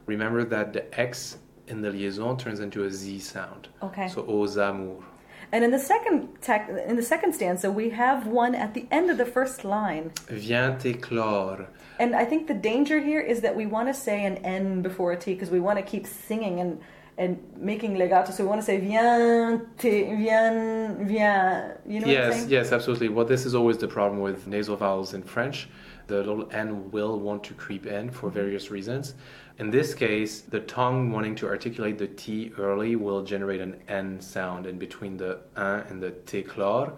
Remember 0.06 0.44
that 0.46 0.74
the 0.74 1.00
X 1.00 1.38
in 1.68 1.82
the 1.82 1.90
liaison 1.90 2.38
turns 2.38 2.60
into 2.60 2.84
a 2.84 2.92
Z 2.92 3.20
sound. 3.20 3.68
Okay. 3.82 4.08
So 4.08 4.22
aux 4.28 4.58
amours. 4.60 5.04
And 5.52 5.64
in 5.64 5.72
the 5.72 5.80
second 5.80 6.30
tec- 6.42 6.70
in 6.70 6.96
the 6.96 7.04
second 7.04 7.34
stanza, 7.34 7.72
we 7.72 7.90
have 7.92 8.28
one 8.28 8.56
at 8.56 8.74
the 8.74 8.88
end 8.92 9.10
of 9.10 9.18
the 9.18 9.26
first 9.26 9.64
line. 9.64 10.12
Vient 10.28 10.80
éclore. 10.80 11.68
And 12.00 12.16
I 12.16 12.26
think 12.26 12.48
the 12.48 12.54
danger 12.54 13.00
here 13.00 13.22
is 13.22 13.42
that 13.42 13.56
we 13.56 13.66
want 13.66 13.88
to 13.88 13.94
say 13.94 14.26
an 14.26 14.38
N 14.38 14.82
before 14.82 15.14
a 15.14 15.18
T 15.18 15.34
because 15.34 15.50
we 15.50 15.60
want 15.60 15.78
to 15.78 15.84
keep 15.84 16.06
singing 16.06 16.60
and 16.60 16.82
and 17.18 17.42
making 17.56 17.96
legato. 17.96 18.32
So 18.32 18.44
we 18.44 18.50
want 18.50 18.62
to 18.62 18.66
say 18.66 18.78
viens, 18.78 19.62
te, 19.78 20.04
viens, 20.16 21.08
viens. 21.08 21.78
You 21.88 22.00
know 22.02 22.08
Yes, 22.08 22.48
yes, 22.48 22.72
absolutely. 22.74 23.10
Well, 23.10 23.26
this 23.26 23.46
is 23.46 23.56
always 23.56 23.78
the 23.78 23.88
problem 23.88 24.22
with 24.22 24.48
nasal 24.48 24.76
vowels 24.76 25.14
in 25.14 25.24
French. 25.24 25.70
The 26.08 26.18
little 26.18 26.50
N 26.52 26.92
will 26.92 27.20
want 27.20 27.44
to 27.46 27.54
creep 27.54 27.86
in 27.86 28.10
for 28.10 28.28
mm-hmm. 28.28 28.40
various 28.40 28.72
reasons. 28.72 29.16
In 29.58 29.70
this 29.70 29.94
case, 29.94 30.42
the 30.42 30.60
tongue 30.60 31.12
wanting 31.12 31.36
to 31.36 31.48
articulate 31.48 31.98
the 31.98 32.08
T 32.08 32.52
early 32.58 32.96
will 32.96 33.24
generate 33.24 33.62
an 33.62 33.82
N 33.88 34.20
sound 34.22 34.66
in 34.66 34.78
between 34.78 35.18
the 35.18 35.40
un 35.56 35.86
and 35.90 36.04
the 36.04 36.12
t 36.12 36.44
t'éclore. 36.44 36.94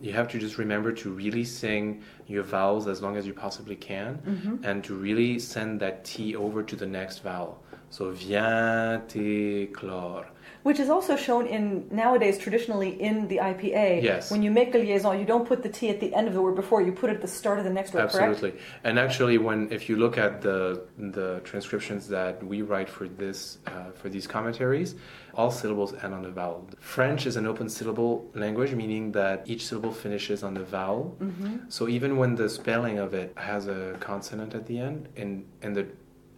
You 0.00 0.12
have 0.12 0.28
to 0.28 0.38
just 0.38 0.56
remember 0.56 0.92
to 0.92 1.10
really 1.10 1.44
sing 1.44 2.02
your 2.26 2.42
vowels 2.42 2.86
as 2.86 3.02
long 3.02 3.16
as 3.16 3.26
you 3.26 3.34
possibly 3.34 3.76
can 3.76 4.18
mm-hmm. 4.18 4.64
and 4.64 4.82
to 4.84 4.94
really 4.94 5.38
send 5.38 5.80
that 5.80 6.04
T 6.04 6.34
over 6.34 6.62
to 6.62 6.74
the 6.74 6.86
next 6.86 7.18
vowel. 7.18 7.62
So, 7.90 8.10
vient 8.12 9.06
éclore. 9.08 10.26
Which 10.62 10.78
is 10.78 10.90
also 10.90 11.16
shown 11.16 11.46
in 11.46 11.88
nowadays 11.90 12.36
traditionally 12.38 13.00
in 13.00 13.28
the 13.28 13.38
IPA. 13.38 14.02
Yes. 14.02 14.30
When 14.30 14.42
you 14.42 14.50
make 14.50 14.74
a 14.74 14.78
liaison, 14.78 15.18
you 15.18 15.24
don't 15.24 15.46
put 15.46 15.62
the 15.62 15.68
T 15.68 15.88
at 15.88 16.00
the 16.00 16.14
end 16.14 16.28
of 16.28 16.34
the 16.34 16.42
word 16.42 16.54
before 16.54 16.82
you 16.82 16.92
put 16.92 17.10
it 17.10 17.14
at 17.14 17.22
the 17.22 17.28
start 17.28 17.58
of 17.58 17.64
the 17.64 17.72
next 17.72 17.94
word. 17.94 18.10
Correct? 18.10 18.30
Absolutely. 18.30 18.60
And 18.84 18.98
actually, 18.98 19.38
when 19.38 19.72
if 19.72 19.88
you 19.88 19.96
look 19.96 20.18
at 20.18 20.42
the 20.42 20.82
the 20.98 21.40
transcriptions 21.44 22.08
that 22.08 22.44
we 22.44 22.62
write 22.62 22.88
for 22.88 23.08
this 23.08 23.58
uh, 23.66 23.90
for 23.92 24.08
these 24.08 24.26
commentaries, 24.26 24.96
all 25.34 25.50
syllables 25.50 25.94
end 26.02 26.14
on 26.14 26.24
a 26.24 26.30
vowel. 26.30 26.68
French 26.78 27.26
is 27.26 27.36
an 27.36 27.46
open 27.46 27.68
syllable 27.68 28.30
language, 28.34 28.74
meaning 28.74 29.12
that 29.12 29.42
each 29.46 29.66
syllable 29.66 29.92
finishes 29.92 30.42
on 30.42 30.56
a 30.56 30.62
vowel. 30.62 31.16
Mm-hmm. 31.20 31.56
So 31.68 31.88
even 31.88 32.16
when 32.16 32.34
the 32.34 32.48
spelling 32.48 32.98
of 32.98 33.14
it 33.14 33.32
has 33.36 33.66
a 33.66 33.96
consonant 34.00 34.54
at 34.54 34.66
the 34.66 34.78
end, 34.78 35.08
in 35.16 35.46
in 35.62 35.72
the 35.72 35.86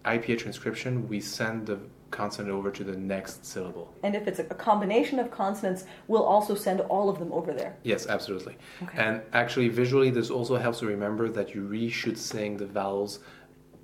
IPA 0.04 0.38
transcription, 0.38 1.08
we 1.08 1.20
send 1.20 1.66
the 1.66 1.78
consonant 2.12 2.54
over 2.54 2.70
to 2.70 2.84
the 2.84 2.96
next 2.96 3.44
syllable. 3.44 3.92
And 4.04 4.14
if 4.14 4.28
it's 4.28 4.38
a 4.38 4.44
combination 4.44 5.18
of 5.18 5.32
consonants, 5.32 5.84
we'll 6.06 6.22
also 6.22 6.54
send 6.54 6.80
all 6.82 7.08
of 7.08 7.18
them 7.18 7.32
over 7.32 7.52
there. 7.52 7.76
Yes, 7.82 8.06
absolutely. 8.06 8.56
Okay. 8.84 8.98
And 8.98 9.22
actually, 9.32 9.68
visually, 9.68 10.10
this 10.10 10.30
also 10.30 10.56
helps 10.56 10.78
to 10.78 10.86
remember 10.86 11.28
that 11.30 11.54
you 11.54 11.62
really 11.62 11.90
should 11.90 12.16
sing 12.16 12.56
the 12.58 12.66
vowels 12.66 13.18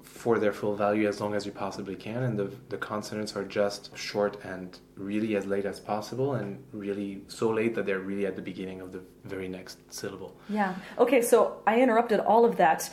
for 0.02 0.40
their 0.40 0.52
full 0.52 0.75
value 0.75 1.06
as 1.06 1.20
long 1.20 1.32
as 1.35 1.47
you 1.47 1.52
possibly 1.52 1.94
can, 1.94 2.25
and 2.25 2.37
the, 2.37 2.50
the 2.70 2.76
consonants 2.76 3.37
are 3.37 3.44
just 3.44 3.97
short 3.97 4.44
and 4.44 4.80
really 4.97 5.37
as 5.37 5.47
late 5.47 5.64
as 5.64 5.78
possible, 5.78 6.35
and 6.35 6.61
really 6.73 7.23
so 7.28 7.50
late 7.50 7.73
that 7.76 7.87
they're 7.87 8.00
really 8.00 8.26
at 8.26 8.35
the 8.35 8.42
beginning 8.42 8.80
of 8.80 8.90
the 8.90 9.00
very 9.25 9.47
next 9.47 9.78
syllable. 9.92 10.37
Yeah. 10.49 10.75
Okay, 10.99 11.23
so 11.23 11.62
I 11.68 11.80
interrupted 11.80 12.18
all 12.18 12.44
of 12.44 12.56
that. 12.56 12.90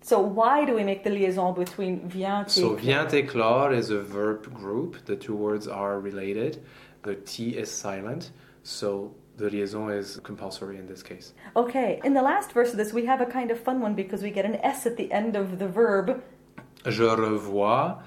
So 0.00 0.20
why 0.20 0.64
do 0.64 0.74
we 0.74 0.84
make 0.84 1.02
the 1.04 1.10
liaison 1.10 1.54
between 1.54 2.08
vient 2.08 2.50
So, 2.50 2.74
vient 2.76 3.10
éclore 3.10 3.74
is 3.74 3.90
a 3.90 4.00
verb 4.00 4.52
group. 4.54 5.04
The 5.04 5.16
two 5.16 5.34
words 5.34 5.66
are 5.66 6.00
related. 6.00 6.62
The 7.02 7.16
T 7.16 7.56
is 7.56 7.70
silent, 7.70 8.30
so 8.62 9.14
the 9.36 9.50
liaison 9.50 9.90
is 9.90 10.20
compulsory 10.22 10.78
in 10.78 10.86
this 10.86 11.02
case. 11.02 11.32
Okay, 11.56 12.00
in 12.04 12.14
the 12.14 12.22
last 12.22 12.52
verse 12.52 12.70
of 12.70 12.76
this, 12.76 12.92
we 12.92 13.06
have 13.06 13.20
a 13.20 13.26
kind 13.26 13.50
of 13.50 13.58
fun 13.60 13.80
one 13.80 13.94
because 13.94 14.22
we 14.22 14.30
get 14.30 14.44
an 14.44 14.56
S 14.56 14.86
at 14.86 14.96
the 14.96 15.10
end 15.12 15.36
of 15.36 15.58
the 15.58 15.68
verb. 15.68 16.22
Je 16.84 17.02
revois, 17.02 17.98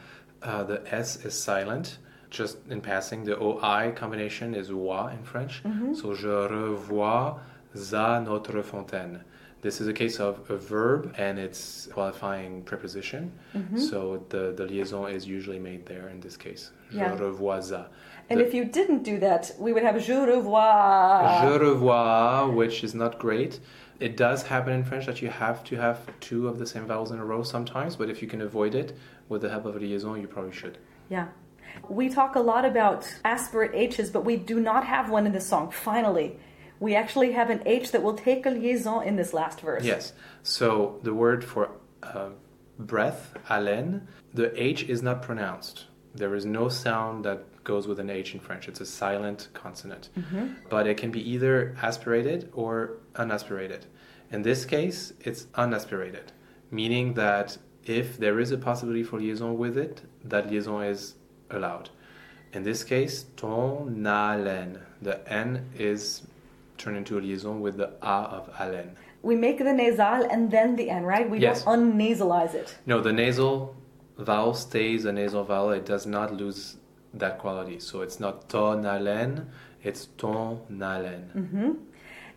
uh, 0.44 0.64
the 0.64 0.82
S 0.94 1.26
is 1.26 1.34
silent. 1.34 2.00
Just 2.30 2.58
in 2.70 2.80
passing, 2.80 3.26
the 3.26 3.38
OI 3.38 3.92
combination 3.94 4.56
is 4.56 4.72
wa 4.72 5.08
in 5.08 5.24
French. 5.24 5.62
So 5.94 6.14
je 6.14 6.28
revois 6.28 7.40
za 7.76 8.20
notre 8.20 8.64
fontaine. 8.64 9.22
This 9.62 9.80
is 9.80 9.88
a 9.88 9.94
case 9.94 10.20
of 10.20 10.50
a 10.50 10.58
verb 10.58 11.14
and 11.18 11.38
its 11.38 11.88
qualifying 11.94 12.64
preposition. 12.64 13.32
Mm-hmm. 13.56 13.78
So 13.78 14.26
the, 14.30 14.54
the 14.58 14.66
liaison 14.66 15.12
is 15.12 15.28
usually 15.28 15.60
made 15.60 15.86
there 15.86 16.10
in 16.10 16.20
this 16.20 16.36
case. 16.36 16.72
Je 16.92 16.98
revois 16.98 17.62
za. 17.62 17.88
And 18.30 18.40
The- 18.40 18.48
if 18.48 18.54
you 18.56 18.66
didn't 18.66 19.04
do 19.04 19.20
that, 19.20 19.52
we 19.60 19.72
would 19.72 19.84
have 19.84 20.02
je 20.02 20.14
revois. 20.14 21.42
Je 21.42 21.60
revois, 21.60 22.54
which 22.56 22.84
is 22.84 22.96
not 22.96 23.20
great. 23.20 23.60
It 24.00 24.18
does 24.18 24.42
happen 24.42 24.74
in 24.74 24.84
French 24.84 25.06
that 25.06 25.22
you 25.22 25.30
have 25.30 25.64
to 25.66 25.76
have 25.76 25.98
two 26.22 26.48
of 26.48 26.58
the 26.58 26.66
same 26.66 26.88
vowels 26.88 27.12
in 27.12 27.20
a 27.20 27.26
row 27.26 27.44
sometimes, 27.44 27.96
but 27.96 28.10
if 28.10 28.22
you 28.24 28.28
can 28.28 28.42
avoid 28.42 28.74
it 28.74 28.98
with 29.30 29.42
the 29.42 29.50
help 29.50 29.66
of 29.66 29.76
a 29.76 29.80
liaison, 29.80 30.20
you 30.20 30.28
probably 30.28 30.52
should. 30.52 30.80
Yeah. 31.10 31.28
We 31.88 32.10
talk 32.10 32.36
a 32.36 32.40
lot 32.40 32.66
about 32.66 33.08
aspirate 33.24 33.72
H's, 33.76 34.10
but 34.10 34.26
we 34.26 34.38
do 34.38 34.60
not 34.60 34.86
have 34.86 35.12
one 35.12 35.28
in 35.28 35.34
this 35.34 35.48
song. 35.48 35.70
Finally, 35.70 36.38
we 36.82 36.96
actually 36.96 37.32
have 37.32 37.50
an 37.50 37.62
H 37.66 37.92
that 37.92 38.02
will 38.04 38.16
take 38.16 38.46
a 38.46 38.50
liaison 38.50 39.04
in 39.04 39.16
this 39.16 39.34
last 39.34 39.62
verse. 39.62 39.84
Yes. 39.86 40.14
So 40.44 41.00
the 41.04 41.14
word 41.14 41.46
for 41.46 41.70
uh, 42.02 42.30
breath, 42.80 43.36
haleine, 43.48 44.02
the 44.34 44.52
H 44.62 44.84
is 44.84 45.02
not 45.04 45.22
pronounced. 45.22 45.86
There 46.16 46.34
is 46.36 46.46
no 46.46 46.68
sound 46.68 47.24
that 47.24 47.64
goes 47.64 47.88
with 47.88 48.00
an 48.00 48.10
H 48.10 48.34
in 48.34 48.40
French. 48.40 48.68
It's 48.68 48.82
a 48.82 48.86
silent 48.86 49.50
consonant. 49.54 50.10
But 50.70 50.88
it 50.88 50.98
can 50.98 51.12
be 51.12 51.22
either 51.30 51.78
aspirated 51.82 52.50
or 52.52 52.98
unaspirated. 53.14 53.84
In 54.32 54.42
this 54.42 54.66
case, 54.66 55.14
it's 55.22 55.44
unaspirated, 55.54 56.30
meaning 56.72 57.14
that 57.14 57.60
if 57.86 58.18
there 58.18 58.40
is 58.40 58.52
a 58.52 58.58
possibility 58.58 59.04
for 59.04 59.20
liaison 59.20 59.56
with 59.56 59.78
it, 59.78 60.02
that 60.24 60.50
liaison 60.50 60.84
is 60.84 61.14
allowed. 61.52 61.92
In 62.54 62.64
this 62.64 62.84
case, 62.84 63.26
ton 63.38 64.04
haleine. 64.04 64.80
The 65.02 65.18
N 65.32 65.70
is 65.78 66.24
turned 66.82 66.98
into 66.98 67.18
a 67.18 67.22
liaison 67.22 67.62
with 67.62 67.78
the 67.78 67.90
A 68.02 68.16
of 68.38 68.52
haleine. 68.56 68.96
We 69.22 69.36
make 69.36 69.60
the 69.60 69.72
nasal 69.74 70.26
and 70.32 70.50
then 70.50 70.76
the 70.76 70.90
N, 70.90 71.04
right? 71.04 71.30
We 71.30 71.40
Yes. 71.40 71.64
don't 71.64 71.98
unnasalize 71.98 72.54
it. 72.56 72.76
No, 72.86 73.00
the 73.02 73.14
nasal 73.14 73.76
vowel 74.18 74.54
stays 74.56 75.06
a 75.06 75.12
nasal 75.12 75.44
vowel. 75.44 75.72
It 75.72 75.86
does 75.86 76.06
not 76.06 76.34
lose 76.36 76.78
that 77.14 77.38
quality. 77.38 77.80
So 77.80 78.02
it's 78.02 78.20
not 78.20 78.50
ton 78.50 78.84
haleine, 78.84 79.46
it's 79.84 80.08
ton 80.18 80.60
haleine. 80.70 81.78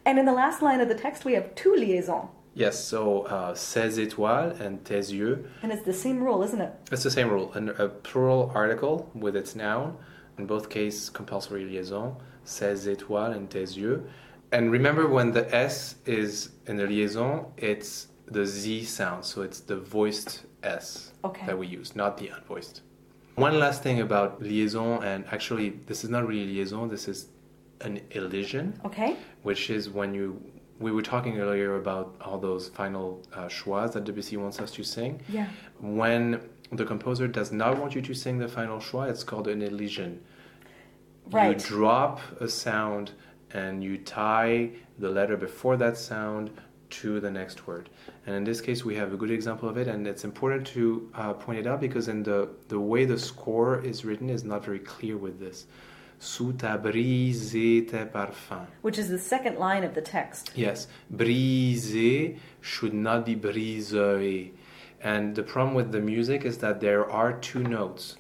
And 0.07 0.19
in 0.19 0.27
the 0.27 0.33
last 0.33 0.61
line 0.61 0.81
of 0.81 0.89
the 0.89 0.95
text, 0.95 1.25
we 1.25 1.33
have 1.33 1.55
two 1.55 1.75
liaisons. 1.75 2.29
Yes, 2.57 2.79
so 2.85 3.23
uh, 3.23 3.55
ses 3.55 3.99
étoiles 3.99 4.61
and 4.61 4.85
tes 4.85 5.11
yeux. 5.11 5.45
And 5.63 5.73
it's 5.73 5.83
the 5.83 5.93
same 5.95 6.23
rule, 6.23 6.43
isn't 6.43 6.61
it? 6.61 6.73
It's 6.93 7.03
the 7.03 7.11
same 7.11 7.29
rule. 7.29 7.51
An, 7.55 7.71
a 7.79 7.89
plural 7.89 8.53
article 8.55 9.11
with 9.15 9.35
its 9.35 9.57
noun, 9.57 9.97
in 10.39 10.47
both 10.47 10.69
cases, 10.69 11.11
compulsory 11.11 11.65
liaison, 11.65 12.17
ses 12.45 12.87
étoiles 12.87 13.35
and 13.35 13.51
tes 13.51 13.77
yeux. 13.77 14.05
And 14.55 14.71
remember 14.71 15.09
when 15.09 15.33
the 15.33 15.53
S 15.53 15.97
is 16.07 16.51
in 16.69 16.77
the 16.77 16.87
liaison, 16.87 17.47
it's 17.57 18.07
the 18.27 18.47
Z 18.47 18.85
sound, 18.85 19.25
so 19.25 19.43
it's 19.43 19.59
the 19.59 19.77
voiced 19.77 20.45
S 20.63 21.11
Okay. 21.25 21.45
that 21.47 21.59
we 21.59 21.67
use, 21.67 21.97
not 21.97 22.17
the 22.19 22.29
unvoiced. 22.29 22.83
One 23.35 23.59
last 23.59 23.83
thing 23.83 24.01
about 24.01 24.41
liaison, 24.41 25.03
and 25.03 25.25
actually, 25.33 25.71
this 25.89 26.05
is 26.05 26.11
not 26.11 26.29
really 26.29 26.47
liaison, 26.55 26.89
this 26.89 27.09
is 27.09 27.27
an 27.81 28.01
elision 28.13 28.79
Okay. 28.85 29.17
which 29.43 29.71
is 29.71 29.91
when 29.91 30.15
you 30.15 30.41
we 30.79 30.91
were 30.93 31.03
talking 31.03 31.39
earlier 31.41 31.77
about 31.77 32.17
all 32.21 32.39
those 32.39 32.69
final 32.69 33.23
uh, 33.33 33.47
schwas 33.57 33.93
that 33.93 34.05
Debussy 34.05 34.37
wants 34.37 34.61
us 34.61 34.71
to 34.73 34.83
sing. 34.85 35.21
Yeah. 35.29 35.49
When 35.81 36.41
the 36.73 36.85
composer 36.85 37.27
does 37.29 37.51
not 37.53 37.79
want 37.79 37.95
you 37.97 38.03
to 38.03 38.15
sing 38.15 38.39
the 38.39 38.49
final 38.49 38.79
schwa, 38.79 39.09
it's 39.09 39.25
called 39.25 39.47
an 39.49 39.63
elision. 39.63 40.21
Right. 41.31 41.57
You 41.61 41.69
drop 41.77 42.21
a 42.41 42.49
sound 42.49 43.13
and 43.55 43.83
you 43.83 43.97
tie 43.97 44.71
the 44.99 45.09
letter 45.09 45.37
before 45.37 45.77
that 45.79 45.97
sound 45.97 46.51
to 46.91 47.19
the 47.19 47.31
next 47.31 47.67
word. 47.67 47.89
And 48.27 48.37
in 48.37 48.45
this 48.45 48.61
case, 48.61 48.85
we 48.85 48.95
have 48.97 49.13
a 49.13 49.17
good 49.17 49.31
example 49.31 49.69
of 49.69 49.77
it, 49.79 49.89
and 49.89 50.07
it's 50.07 50.25
important 50.25 50.67
to 50.69 51.11
uh, 51.15 51.33
point 51.33 51.59
it 51.59 51.67
out 51.67 51.81
because 51.81 52.09
in 52.09 52.23
the 52.23 52.49
the 52.69 52.79
way 52.79 53.05
the 53.05 53.19
score 53.19 53.81
is 53.81 54.05
written 54.05 54.29
is 54.29 54.45
not 54.45 54.65
very 54.65 54.81
clear 54.81 55.17
with 55.17 55.41
this. 55.41 55.67
Sous 56.19 56.55
ta 56.57 56.77
brise 56.77 57.53
tes 57.53 58.07
parfums. 58.13 58.69
Which 58.83 58.99
is 58.99 59.09
the 59.09 59.19
second 59.19 59.59
line 59.59 59.85
of 59.85 59.95
the 59.95 60.01
text. 60.01 60.53
Yes, 60.55 60.87
briser 61.11 62.37
should 62.61 62.95
not 62.95 63.27
be 63.27 63.35
brisé. 63.35 64.53
And 65.03 65.35
the 65.35 65.43
problem 65.43 65.75
with 65.75 65.93
the 65.93 66.01
music 66.01 66.45
is 66.45 66.59
that 66.59 66.81
there 66.81 67.11
are 67.11 67.33
two 67.35 67.63
notes 67.63 68.17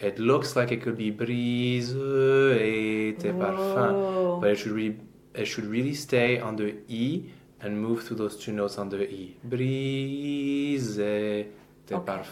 it 0.00 0.18
looks 0.18 0.54
like 0.54 0.70
it 0.70 0.80
could 0.82 0.96
be 0.96 1.10
brise 1.10 1.90
et 1.92 3.22
parfum, 3.34 3.92
oh. 3.94 4.38
but 4.40 4.50
it 4.50 4.56
should 4.56 4.72
really 4.72 4.98
it 5.34 5.46
should 5.46 5.64
really 5.64 5.94
stay 5.94 6.38
on 6.38 6.56
the 6.56 6.76
e 6.88 7.30
and 7.60 7.80
move 7.80 8.04
through 8.04 8.16
those 8.16 8.36
two 8.36 8.52
notes 8.52 8.78
on 8.78 8.88
the 8.88 9.02
e. 9.10 9.36
Brise 9.42 10.98
et 10.98 11.46
okay. 11.90 12.22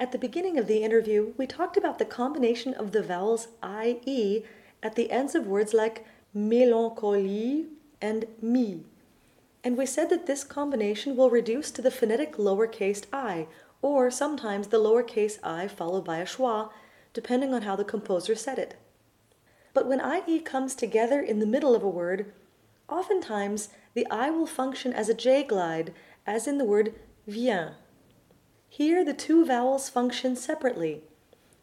At 0.00 0.12
the 0.12 0.18
beginning 0.18 0.58
of 0.58 0.68
the 0.68 0.84
interview, 0.84 1.34
we 1.36 1.46
talked 1.46 1.76
about 1.76 1.98
the 1.98 2.04
combination 2.04 2.72
of 2.74 2.92
the 2.92 3.02
vowels 3.02 3.48
IE 3.64 4.44
at 4.82 4.94
the 4.94 5.10
ends 5.10 5.34
of 5.34 5.46
words 5.46 5.74
like 5.74 6.04
mélancolie 6.36 7.66
and 8.00 8.26
me. 8.40 8.84
And 9.68 9.76
we 9.76 9.84
said 9.84 10.08
that 10.08 10.24
this 10.24 10.44
combination 10.44 11.14
will 11.14 11.28
reduce 11.28 11.70
to 11.72 11.82
the 11.82 11.90
phonetic 11.90 12.38
lowercase 12.38 13.04
i, 13.12 13.48
or 13.82 14.10
sometimes 14.10 14.68
the 14.68 14.78
lowercase 14.78 15.38
i 15.42 15.68
followed 15.68 16.06
by 16.06 16.20
a 16.20 16.24
schwa, 16.24 16.70
depending 17.12 17.52
on 17.52 17.60
how 17.60 17.76
the 17.76 17.84
composer 17.84 18.34
said 18.34 18.58
it. 18.58 18.76
But 19.74 19.86
when 19.86 20.00
IE 20.00 20.40
comes 20.40 20.74
together 20.74 21.20
in 21.20 21.38
the 21.38 21.44
middle 21.44 21.74
of 21.74 21.82
a 21.82 21.88
word, 21.88 22.32
oftentimes 22.88 23.68
the 23.92 24.06
I 24.10 24.30
will 24.30 24.46
function 24.46 24.94
as 24.94 25.10
a 25.10 25.14
J 25.14 25.44
glide, 25.44 25.92
as 26.26 26.48
in 26.48 26.56
the 26.56 26.64
word 26.64 26.94
vient. 27.26 27.74
Here 28.70 29.04
the 29.04 29.12
two 29.12 29.44
vowels 29.44 29.90
function 29.90 30.34
separately, 30.34 31.02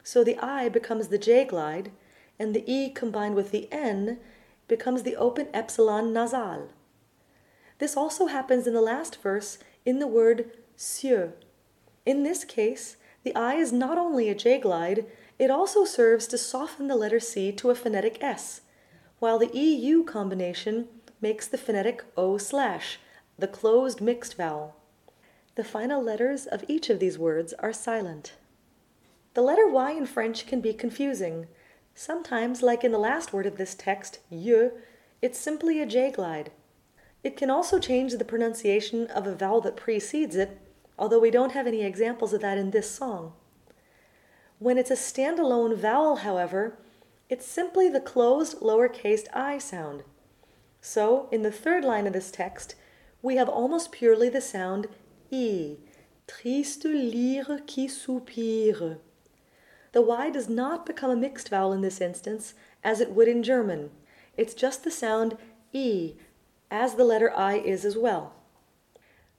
so 0.04 0.24
the 0.24 0.38
I 0.38 0.70
becomes 0.70 1.08
the 1.08 1.18
J 1.18 1.44
glide, 1.44 1.92
and 2.38 2.54
the 2.54 2.72
E 2.72 2.92
combined 2.92 3.34
with 3.34 3.50
the 3.50 3.68
N 3.72 4.20
becomes 4.68 5.02
the 5.02 5.16
open 5.16 5.48
epsilon 5.56 6.14
nasal. 6.14 6.70
This 7.80 7.98
also 7.98 8.28
happens 8.28 8.68
in 8.68 8.74
the 8.74 8.82
last 8.82 9.22
verse 9.22 9.58
in 9.86 10.00
the 10.00 10.08
word 10.08 10.52
cieux. 10.78 11.34
In 12.06 12.24
this 12.24 12.44
case, 12.44 12.98
the 13.24 13.36
I 13.36 13.56
is 13.56 13.74
not 13.74 13.98
only 13.98 14.30
a 14.30 14.36
J 14.36 14.60
glide, 14.60 15.06
it 15.38 15.52
also 15.52 15.84
serves 15.84 16.28
to 16.28 16.38
soften 16.38 16.88
the 16.88 16.96
letter 16.96 17.20
C 17.20 17.52
to 17.54 17.70
a 17.70 17.76
phonetic 17.76 18.18
S, 18.22 18.62
while 19.20 19.40
the 19.40 19.56
EU 19.58 20.04
combination 20.04 20.88
makes 21.20 21.48
the 21.48 21.58
phonetic 21.58 22.04
O 22.16 22.38
slash, 22.38 23.00
the 23.38 23.48
closed 23.48 24.00
mixed 24.00 24.38
vowel. 24.38 24.76
The 25.56 25.64
final 25.64 26.02
letters 26.02 26.46
of 26.46 26.64
each 26.68 26.90
of 26.90 27.00
these 27.00 27.18
words 27.18 27.54
are 27.60 27.74
silent. 27.74 28.34
The 29.34 29.42
letter 29.42 29.68
Y 29.68 29.92
in 29.92 30.06
French 30.06 30.46
can 30.46 30.62
be 30.62 30.74
confusing. 30.74 31.48
Sometimes, 31.94 32.62
like 32.62 32.84
in 32.84 32.92
the 32.92 32.98
last 32.98 33.34
word 33.34 33.46
of 33.46 33.58
this 33.58 33.76
text, 33.76 34.20
yeux, 34.30 34.72
it's 35.22 35.40
simply 35.40 35.82
a 35.82 35.86
J 35.86 36.12
glide. 36.12 36.52
It 37.26 37.36
can 37.36 37.50
also 37.50 37.80
change 37.80 38.14
the 38.14 38.24
pronunciation 38.24 39.08
of 39.08 39.26
a 39.26 39.34
vowel 39.34 39.60
that 39.62 39.76
precedes 39.76 40.36
it, 40.36 40.62
although 40.96 41.20
we 41.20 41.32
don't 41.32 41.54
have 41.54 41.66
any 41.66 41.82
examples 41.82 42.34
of 42.34 42.42
that 42.42 42.60
in 42.60 42.70
this 42.70 42.88
song. 42.92 43.34
When 44.60 44.78
it's 44.78 44.92
a 44.92 44.94
standalone 44.94 45.76
vowel, 45.76 46.18
however, 46.18 46.78
it's 47.28 47.48
simply 47.48 47.90
the 47.90 48.00
closed 48.00 48.60
lowercase 48.60 49.26
i 49.34 49.58
sound. 49.58 50.04
So, 50.82 51.28
in 51.32 51.42
the 51.42 51.52
third 51.52 51.84
line 51.84 52.06
of 52.06 52.14
this 52.14 52.30
text, 52.30 52.76
we 53.24 53.38
have 53.38 53.50
almost 53.50 53.92
purely 53.92 54.30
the 54.30 54.40
sound 54.40 54.86
i. 55.34 55.78
Triste 56.28 56.86
lyre 56.86 57.60
qui 57.66 57.88
soupire. 57.88 59.00
The 59.94 60.02
Y 60.04 60.30
does 60.30 60.48
not 60.48 60.86
become 60.86 61.10
a 61.10 61.16
mixed 61.16 61.50
vowel 61.50 61.74
in 61.74 61.82
this 61.82 62.02
instance, 62.02 62.54
as 62.84 63.02
it 63.02 63.14
would 63.14 63.28
in 63.28 63.42
German. 63.42 63.90
It's 64.38 64.54
just 64.54 64.84
the 64.84 64.92
sound 64.92 65.38
E, 65.74 66.14
as 66.70 66.96
the 66.96 67.04
letter 67.04 67.32
I 67.36 67.58
is 67.58 67.86
as 67.86 67.98
well. 67.98 68.34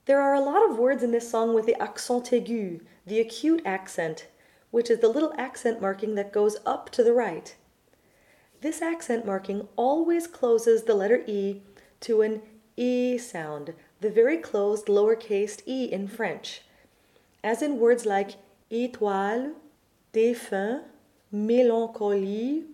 There 0.06 0.20
are 0.20 0.34
a 0.34 0.40
lot 0.40 0.68
of 0.68 0.78
words 0.78 1.02
in 1.02 1.10
this 1.10 1.28
song 1.30 1.52
with 1.52 1.66
the 1.66 1.80
accent 1.82 2.26
aigu, 2.26 2.80
the 3.06 3.20
acute 3.20 3.62
accent, 3.64 4.28
which 4.70 4.90
is 4.90 5.00
the 5.00 5.08
little 5.08 5.34
accent 5.36 5.80
marking 5.80 6.14
that 6.14 6.32
goes 6.32 6.58
up 6.64 6.90
to 6.90 7.02
the 7.02 7.12
right. 7.12 7.56
This 8.60 8.80
accent 8.80 9.26
marking 9.26 9.68
always 9.76 10.26
closes 10.26 10.84
the 10.84 10.94
letter 10.94 11.24
E 11.26 11.62
to 12.00 12.22
an 12.22 12.42
E 12.76 13.18
sound, 13.18 13.74
the 14.00 14.10
very 14.10 14.36
closed 14.36 14.86
lowercase 14.86 15.60
e 15.66 15.90
in 15.90 16.06
French, 16.06 16.62
as 17.42 17.62
in 17.62 17.78
words 17.78 18.06
like 18.06 18.36
étoile, 18.70 19.54
défunt, 20.12 20.84
mélancolie, 21.34 22.64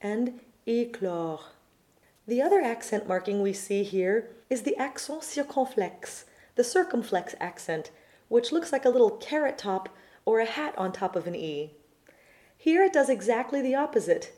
and 0.00 0.40
éclore. 0.66 1.53
The 2.26 2.40
other 2.40 2.62
accent 2.62 3.06
marking 3.06 3.42
we 3.42 3.52
see 3.52 3.82
here 3.82 4.30
is 4.48 4.62
the 4.62 4.76
accent 4.76 5.22
circonflexe, 5.22 6.24
the 6.54 6.64
circumflex 6.64 7.34
accent, 7.38 7.90
which 8.28 8.50
looks 8.50 8.72
like 8.72 8.86
a 8.86 8.90
little 8.90 9.10
carrot 9.10 9.58
top 9.58 9.90
or 10.24 10.40
a 10.40 10.46
hat 10.46 10.74
on 10.78 10.90
top 10.90 11.16
of 11.16 11.26
an 11.26 11.34
E. 11.34 11.74
Here 12.56 12.82
it 12.82 12.94
does 12.94 13.10
exactly 13.10 13.60
the 13.60 13.74
opposite, 13.74 14.32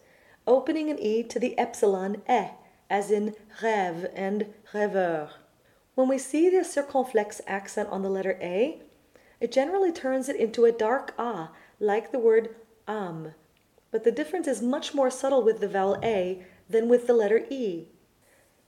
opening 0.49 0.91
an 0.91 0.99
E 0.99 1.23
to 1.23 1.39
the 1.39 1.57
epsilon 1.57 2.23
e, 2.29 2.49
as 2.91 3.13
in 3.13 3.37
rêve 3.61 4.11
and 4.15 4.53
rêveur. 4.73 5.31
When 5.95 6.09
we 6.09 6.19
see 6.19 6.51
the 6.51 6.65
circumflex 6.65 7.41
accent 7.47 7.89
on 7.91 8.03
the 8.03 8.11
letter 8.11 8.37
A, 8.41 8.83
it 9.41 9.53
generally 9.53 9.93
turns 9.93 10.29
it 10.29 10.37
into 10.37 10.65
a 10.65 10.73
dark 10.73 11.15
A 11.19 11.51
like 11.79 12.11
the 12.11 12.19
word 12.19 12.57
âme, 12.89 13.35
but 13.93 14.03
the 14.03 14.11
difference 14.11 14.49
is 14.49 14.61
much 14.61 14.93
more 14.93 15.11
subtle 15.11 15.43
with 15.43 15.61
the 15.61 15.69
vowel 15.69 15.99
a 16.03 16.45
than 16.69 16.89
with 16.89 17.07
the 17.07 17.15
letter 17.15 17.47
e. 17.51 17.89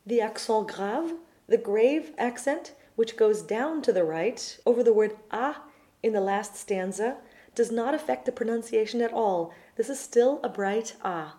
The 0.06 0.20
accent 0.20 0.68
grave, 0.68 1.14
the 1.46 1.58
grave 1.58 2.12
accent, 2.16 2.74
which 2.96 3.16
goes 3.16 3.42
down 3.42 3.82
to 3.82 3.92
the 3.92 4.04
right 4.04 4.58
over 4.64 4.82
the 4.82 4.92
word 4.92 5.16
a 5.30 5.56
in 6.02 6.12
the 6.12 6.20
last 6.20 6.56
stanza, 6.56 7.18
does 7.54 7.70
not 7.70 7.94
affect 7.94 8.24
the 8.24 8.32
pronunciation 8.32 9.00
at 9.02 9.12
all. 9.12 9.52
This 9.76 9.88
is 9.88 9.98
still 9.98 10.40
a 10.42 10.48
bright 10.48 10.94
a. 11.02 11.32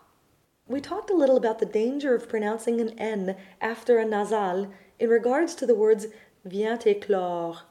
We 0.68 0.82
talked 0.82 1.10
a 1.10 1.16
little 1.16 1.38
about 1.38 1.60
the 1.60 1.66
danger 1.66 2.14
of 2.14 2.30
pronouncing 2.30 2.80
an 2.80 2.98
n 3.00 3.36
after 3.60 3.98
a 3.98 4.06
nasal 4.06 4.72
in 5.00 5.10
regards 5.10 5.56
to 5.56 5.66
the 5.66 5.76
words 5.76 6.08
vient 6.46 6.82
éclore. 6.82 7.62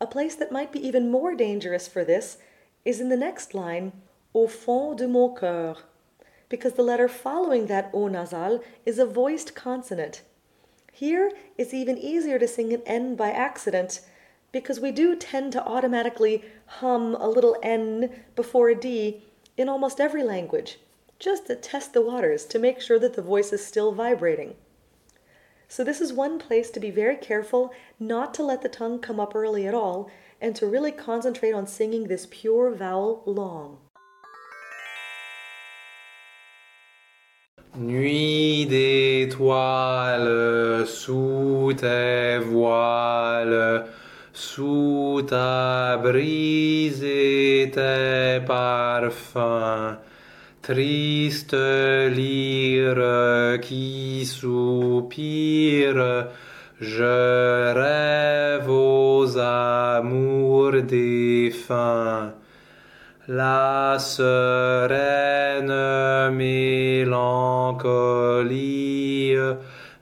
A 0.00 0.06
place 0.06 0.34
that 0.36 0.52
might 0.52 0.72
be 0.72 0.86
even 0.86 1.10
more 1.10 1.34
dangerous 1.34 1.86
for 1.86 2.04
this 2.04 2.38
is 2.84 3.00
in 3.00 3.10
the 3.10 3.16
next 3.16 3.54
line, 3.54 3.92
au 4.34 4.46
fond 4.46 4.96
de 4.96 5.06
mon 5.06 5.34
cœur, 5.34 5.76
because 6.50 6.74
the 6.74 6.82
letter 6.82 7.08
following 7.08 7.66
that 7.66 7.88
o 7.94 8.08
nasal 8.08 8.62
is 8.84 8.98
a 8.98 9.06
voiced 9.06 9.54
consonant. 9.54 10.20
Here 10.92 11.32
it's 11.56 11.72
even 11.72 11.96
easier 11.96 12.38
to 12.38 12.46
sing 12.46 12.74
an 12.74 12.82
N 12.84 13.16
by 13.16 13.30
accident 13.30 14.02
because 14.52 14.80
we 14.80 14.90
do 14.90 15.16
tend 15.16 15.52
to 15.52 15.64
automatically 15.64 16.44
hum 16.66 17.14
a 17.14 17.28
little 17.28 17.56
N 17.62 18.24
before 18.36 18.68
a 18.68 18.74
D 18.74 19.22
in 19.56 19.68
almost 19.68 20.00
every 20.00 20.22
language, 20.22 20.78
just 21.18 21.46
to 21.46 21.54
test 21.54 21.94
the 21.94 22.02
waters 22.02 22.44
to 22.46 22.58
make 22.58 22.80
sure 22.80 22.98
that 22.98 23.14
the 23.14 23.22
voice 23.22 23.52
is 23.52 23.64
still 23.64 23.92
vibrating. 23.92 24.56
So, 25.68 25.84
this 25.84 26.00
is 26.00 26.12
one 26.12 26.40
place 26.40 26.68
to 26.72 26.80
be 26.80 26.90
very 26.90 27.16
careful 27.16 27.72
not 28.00 28.34
to 28.34 28.42
let 28.42 28.62
the 28.62 28.68
tongue 28.68 28.98
come 28.98 29.20
up 29.20 29.36
early 29.36 29.68
at 29.68 29.74
all 29.74 30.10
and 30.40 30.56
to 30.56 30.66
really 30.66 30.90
concentrate 30.90 31.52
on 31.52 31.68
singing 31.68 32.08
this 32.08 32.26
pure 32.28 32.74
vowel 32.74 33.22
long. 33.24 33.78
Nuit 37.80 38.66
d'étoiles 38.66 40.26
sous 40.86 41.72
tes 41.74 42.36
voiles, 42.36 43.86
sous 44.34 45.22
ta 45.26 45.96
brise 45.96 47.02
et 47.02 47.70
tes 47.72 48.44
parfums, 48.46 49.96
triste 50.60 51.54
lyre 51.54 53.58
qui 53.62 54.26
soupire, 54.26 56.26
je 56.82 57.72
rêve 57.72 58.68
aux 58.68 59.38
amours 59.38 60.82
défunts. 60.82 62.34
La 63.32 63.96
sereine 64.00 65.70
mélancolie 66.34 67.06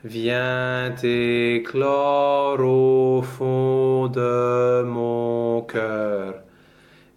vient 0.02 0.94
éclore 1.02 2.58
au 2.60 3.20
fond 3.20 4.08
de 4.08 4.82
mon 4.82 5.60
cœur 5.60 6.36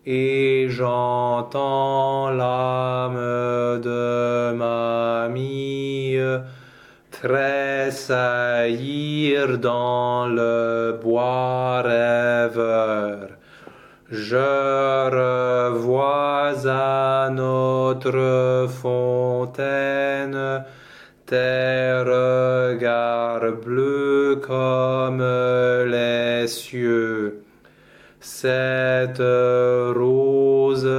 et 0.06 0.68
j'entends 0.68 2.30
l'âme 2.32 3.80
de 3.80 4.52
ma 4.52 5.30
mie 5.30 6.18
tressaillir 7.10 8.10
dans 9.60 10.28
le 10.28 11.00
bois 11.02 11.82
rêveur. 11.84 13.30
Je 14.12 15.10
à 16.68 17.30
notre 17.32 18.68
fontaine 18.70 20.64
tes 21.26 21.94
regards 22.06 23.52
bleus 23.64 24.42
comme 24.46 25.24
les 25.90 26.48
cieux. 26.48 27.44
Cette 28.20 29.24
rose, 29.96 30.90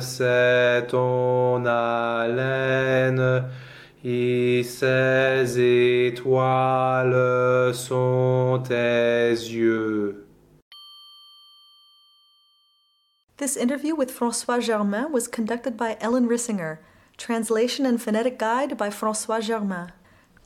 c'est 0.00 0.86
ton 0.88 1.64
haleine 1.66 3.44
et 4.04 4.62
ces 4.62 6.06
étoiles 6.06 7.74
sont 7.74 8.62
tes 8.66 9.30
yeux. 9.30 10.09
This 13.40 13.56
interview 13.56 13.94
with 13.94 14.14
François 14.14 14.60
Germain 14.60 15.12
was 15.12 15.26
conducted 15.26 15.74
by 15.74 15.96
Ellen 15.98 16.28
Rissinger. 16.28 16.76
Translation 17.16 17.86
and 17.86 17.98
Phonetic 17.98 18.38
Guide 18.38 18.76
by 18.76 18.90
François 18.90 19.40
Germain. 19.40 19.92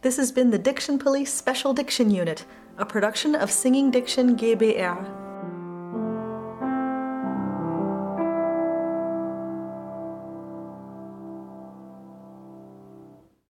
This 0.02 0.16
has 0.16 0.30
been 0.30 0.52
the 0.52 0.61
Diction 0.61 1.00
Police 1.00 1.35
Special 1.35 1.74
Diction 1.74 2.12
Unit, 2.12 2.44
a 2.78 2.87
production 2.87 3.35
of 3.35 3.50
Singing 3.50 3.90
Diction 3.90 4.37
GBR. 4.37 5.23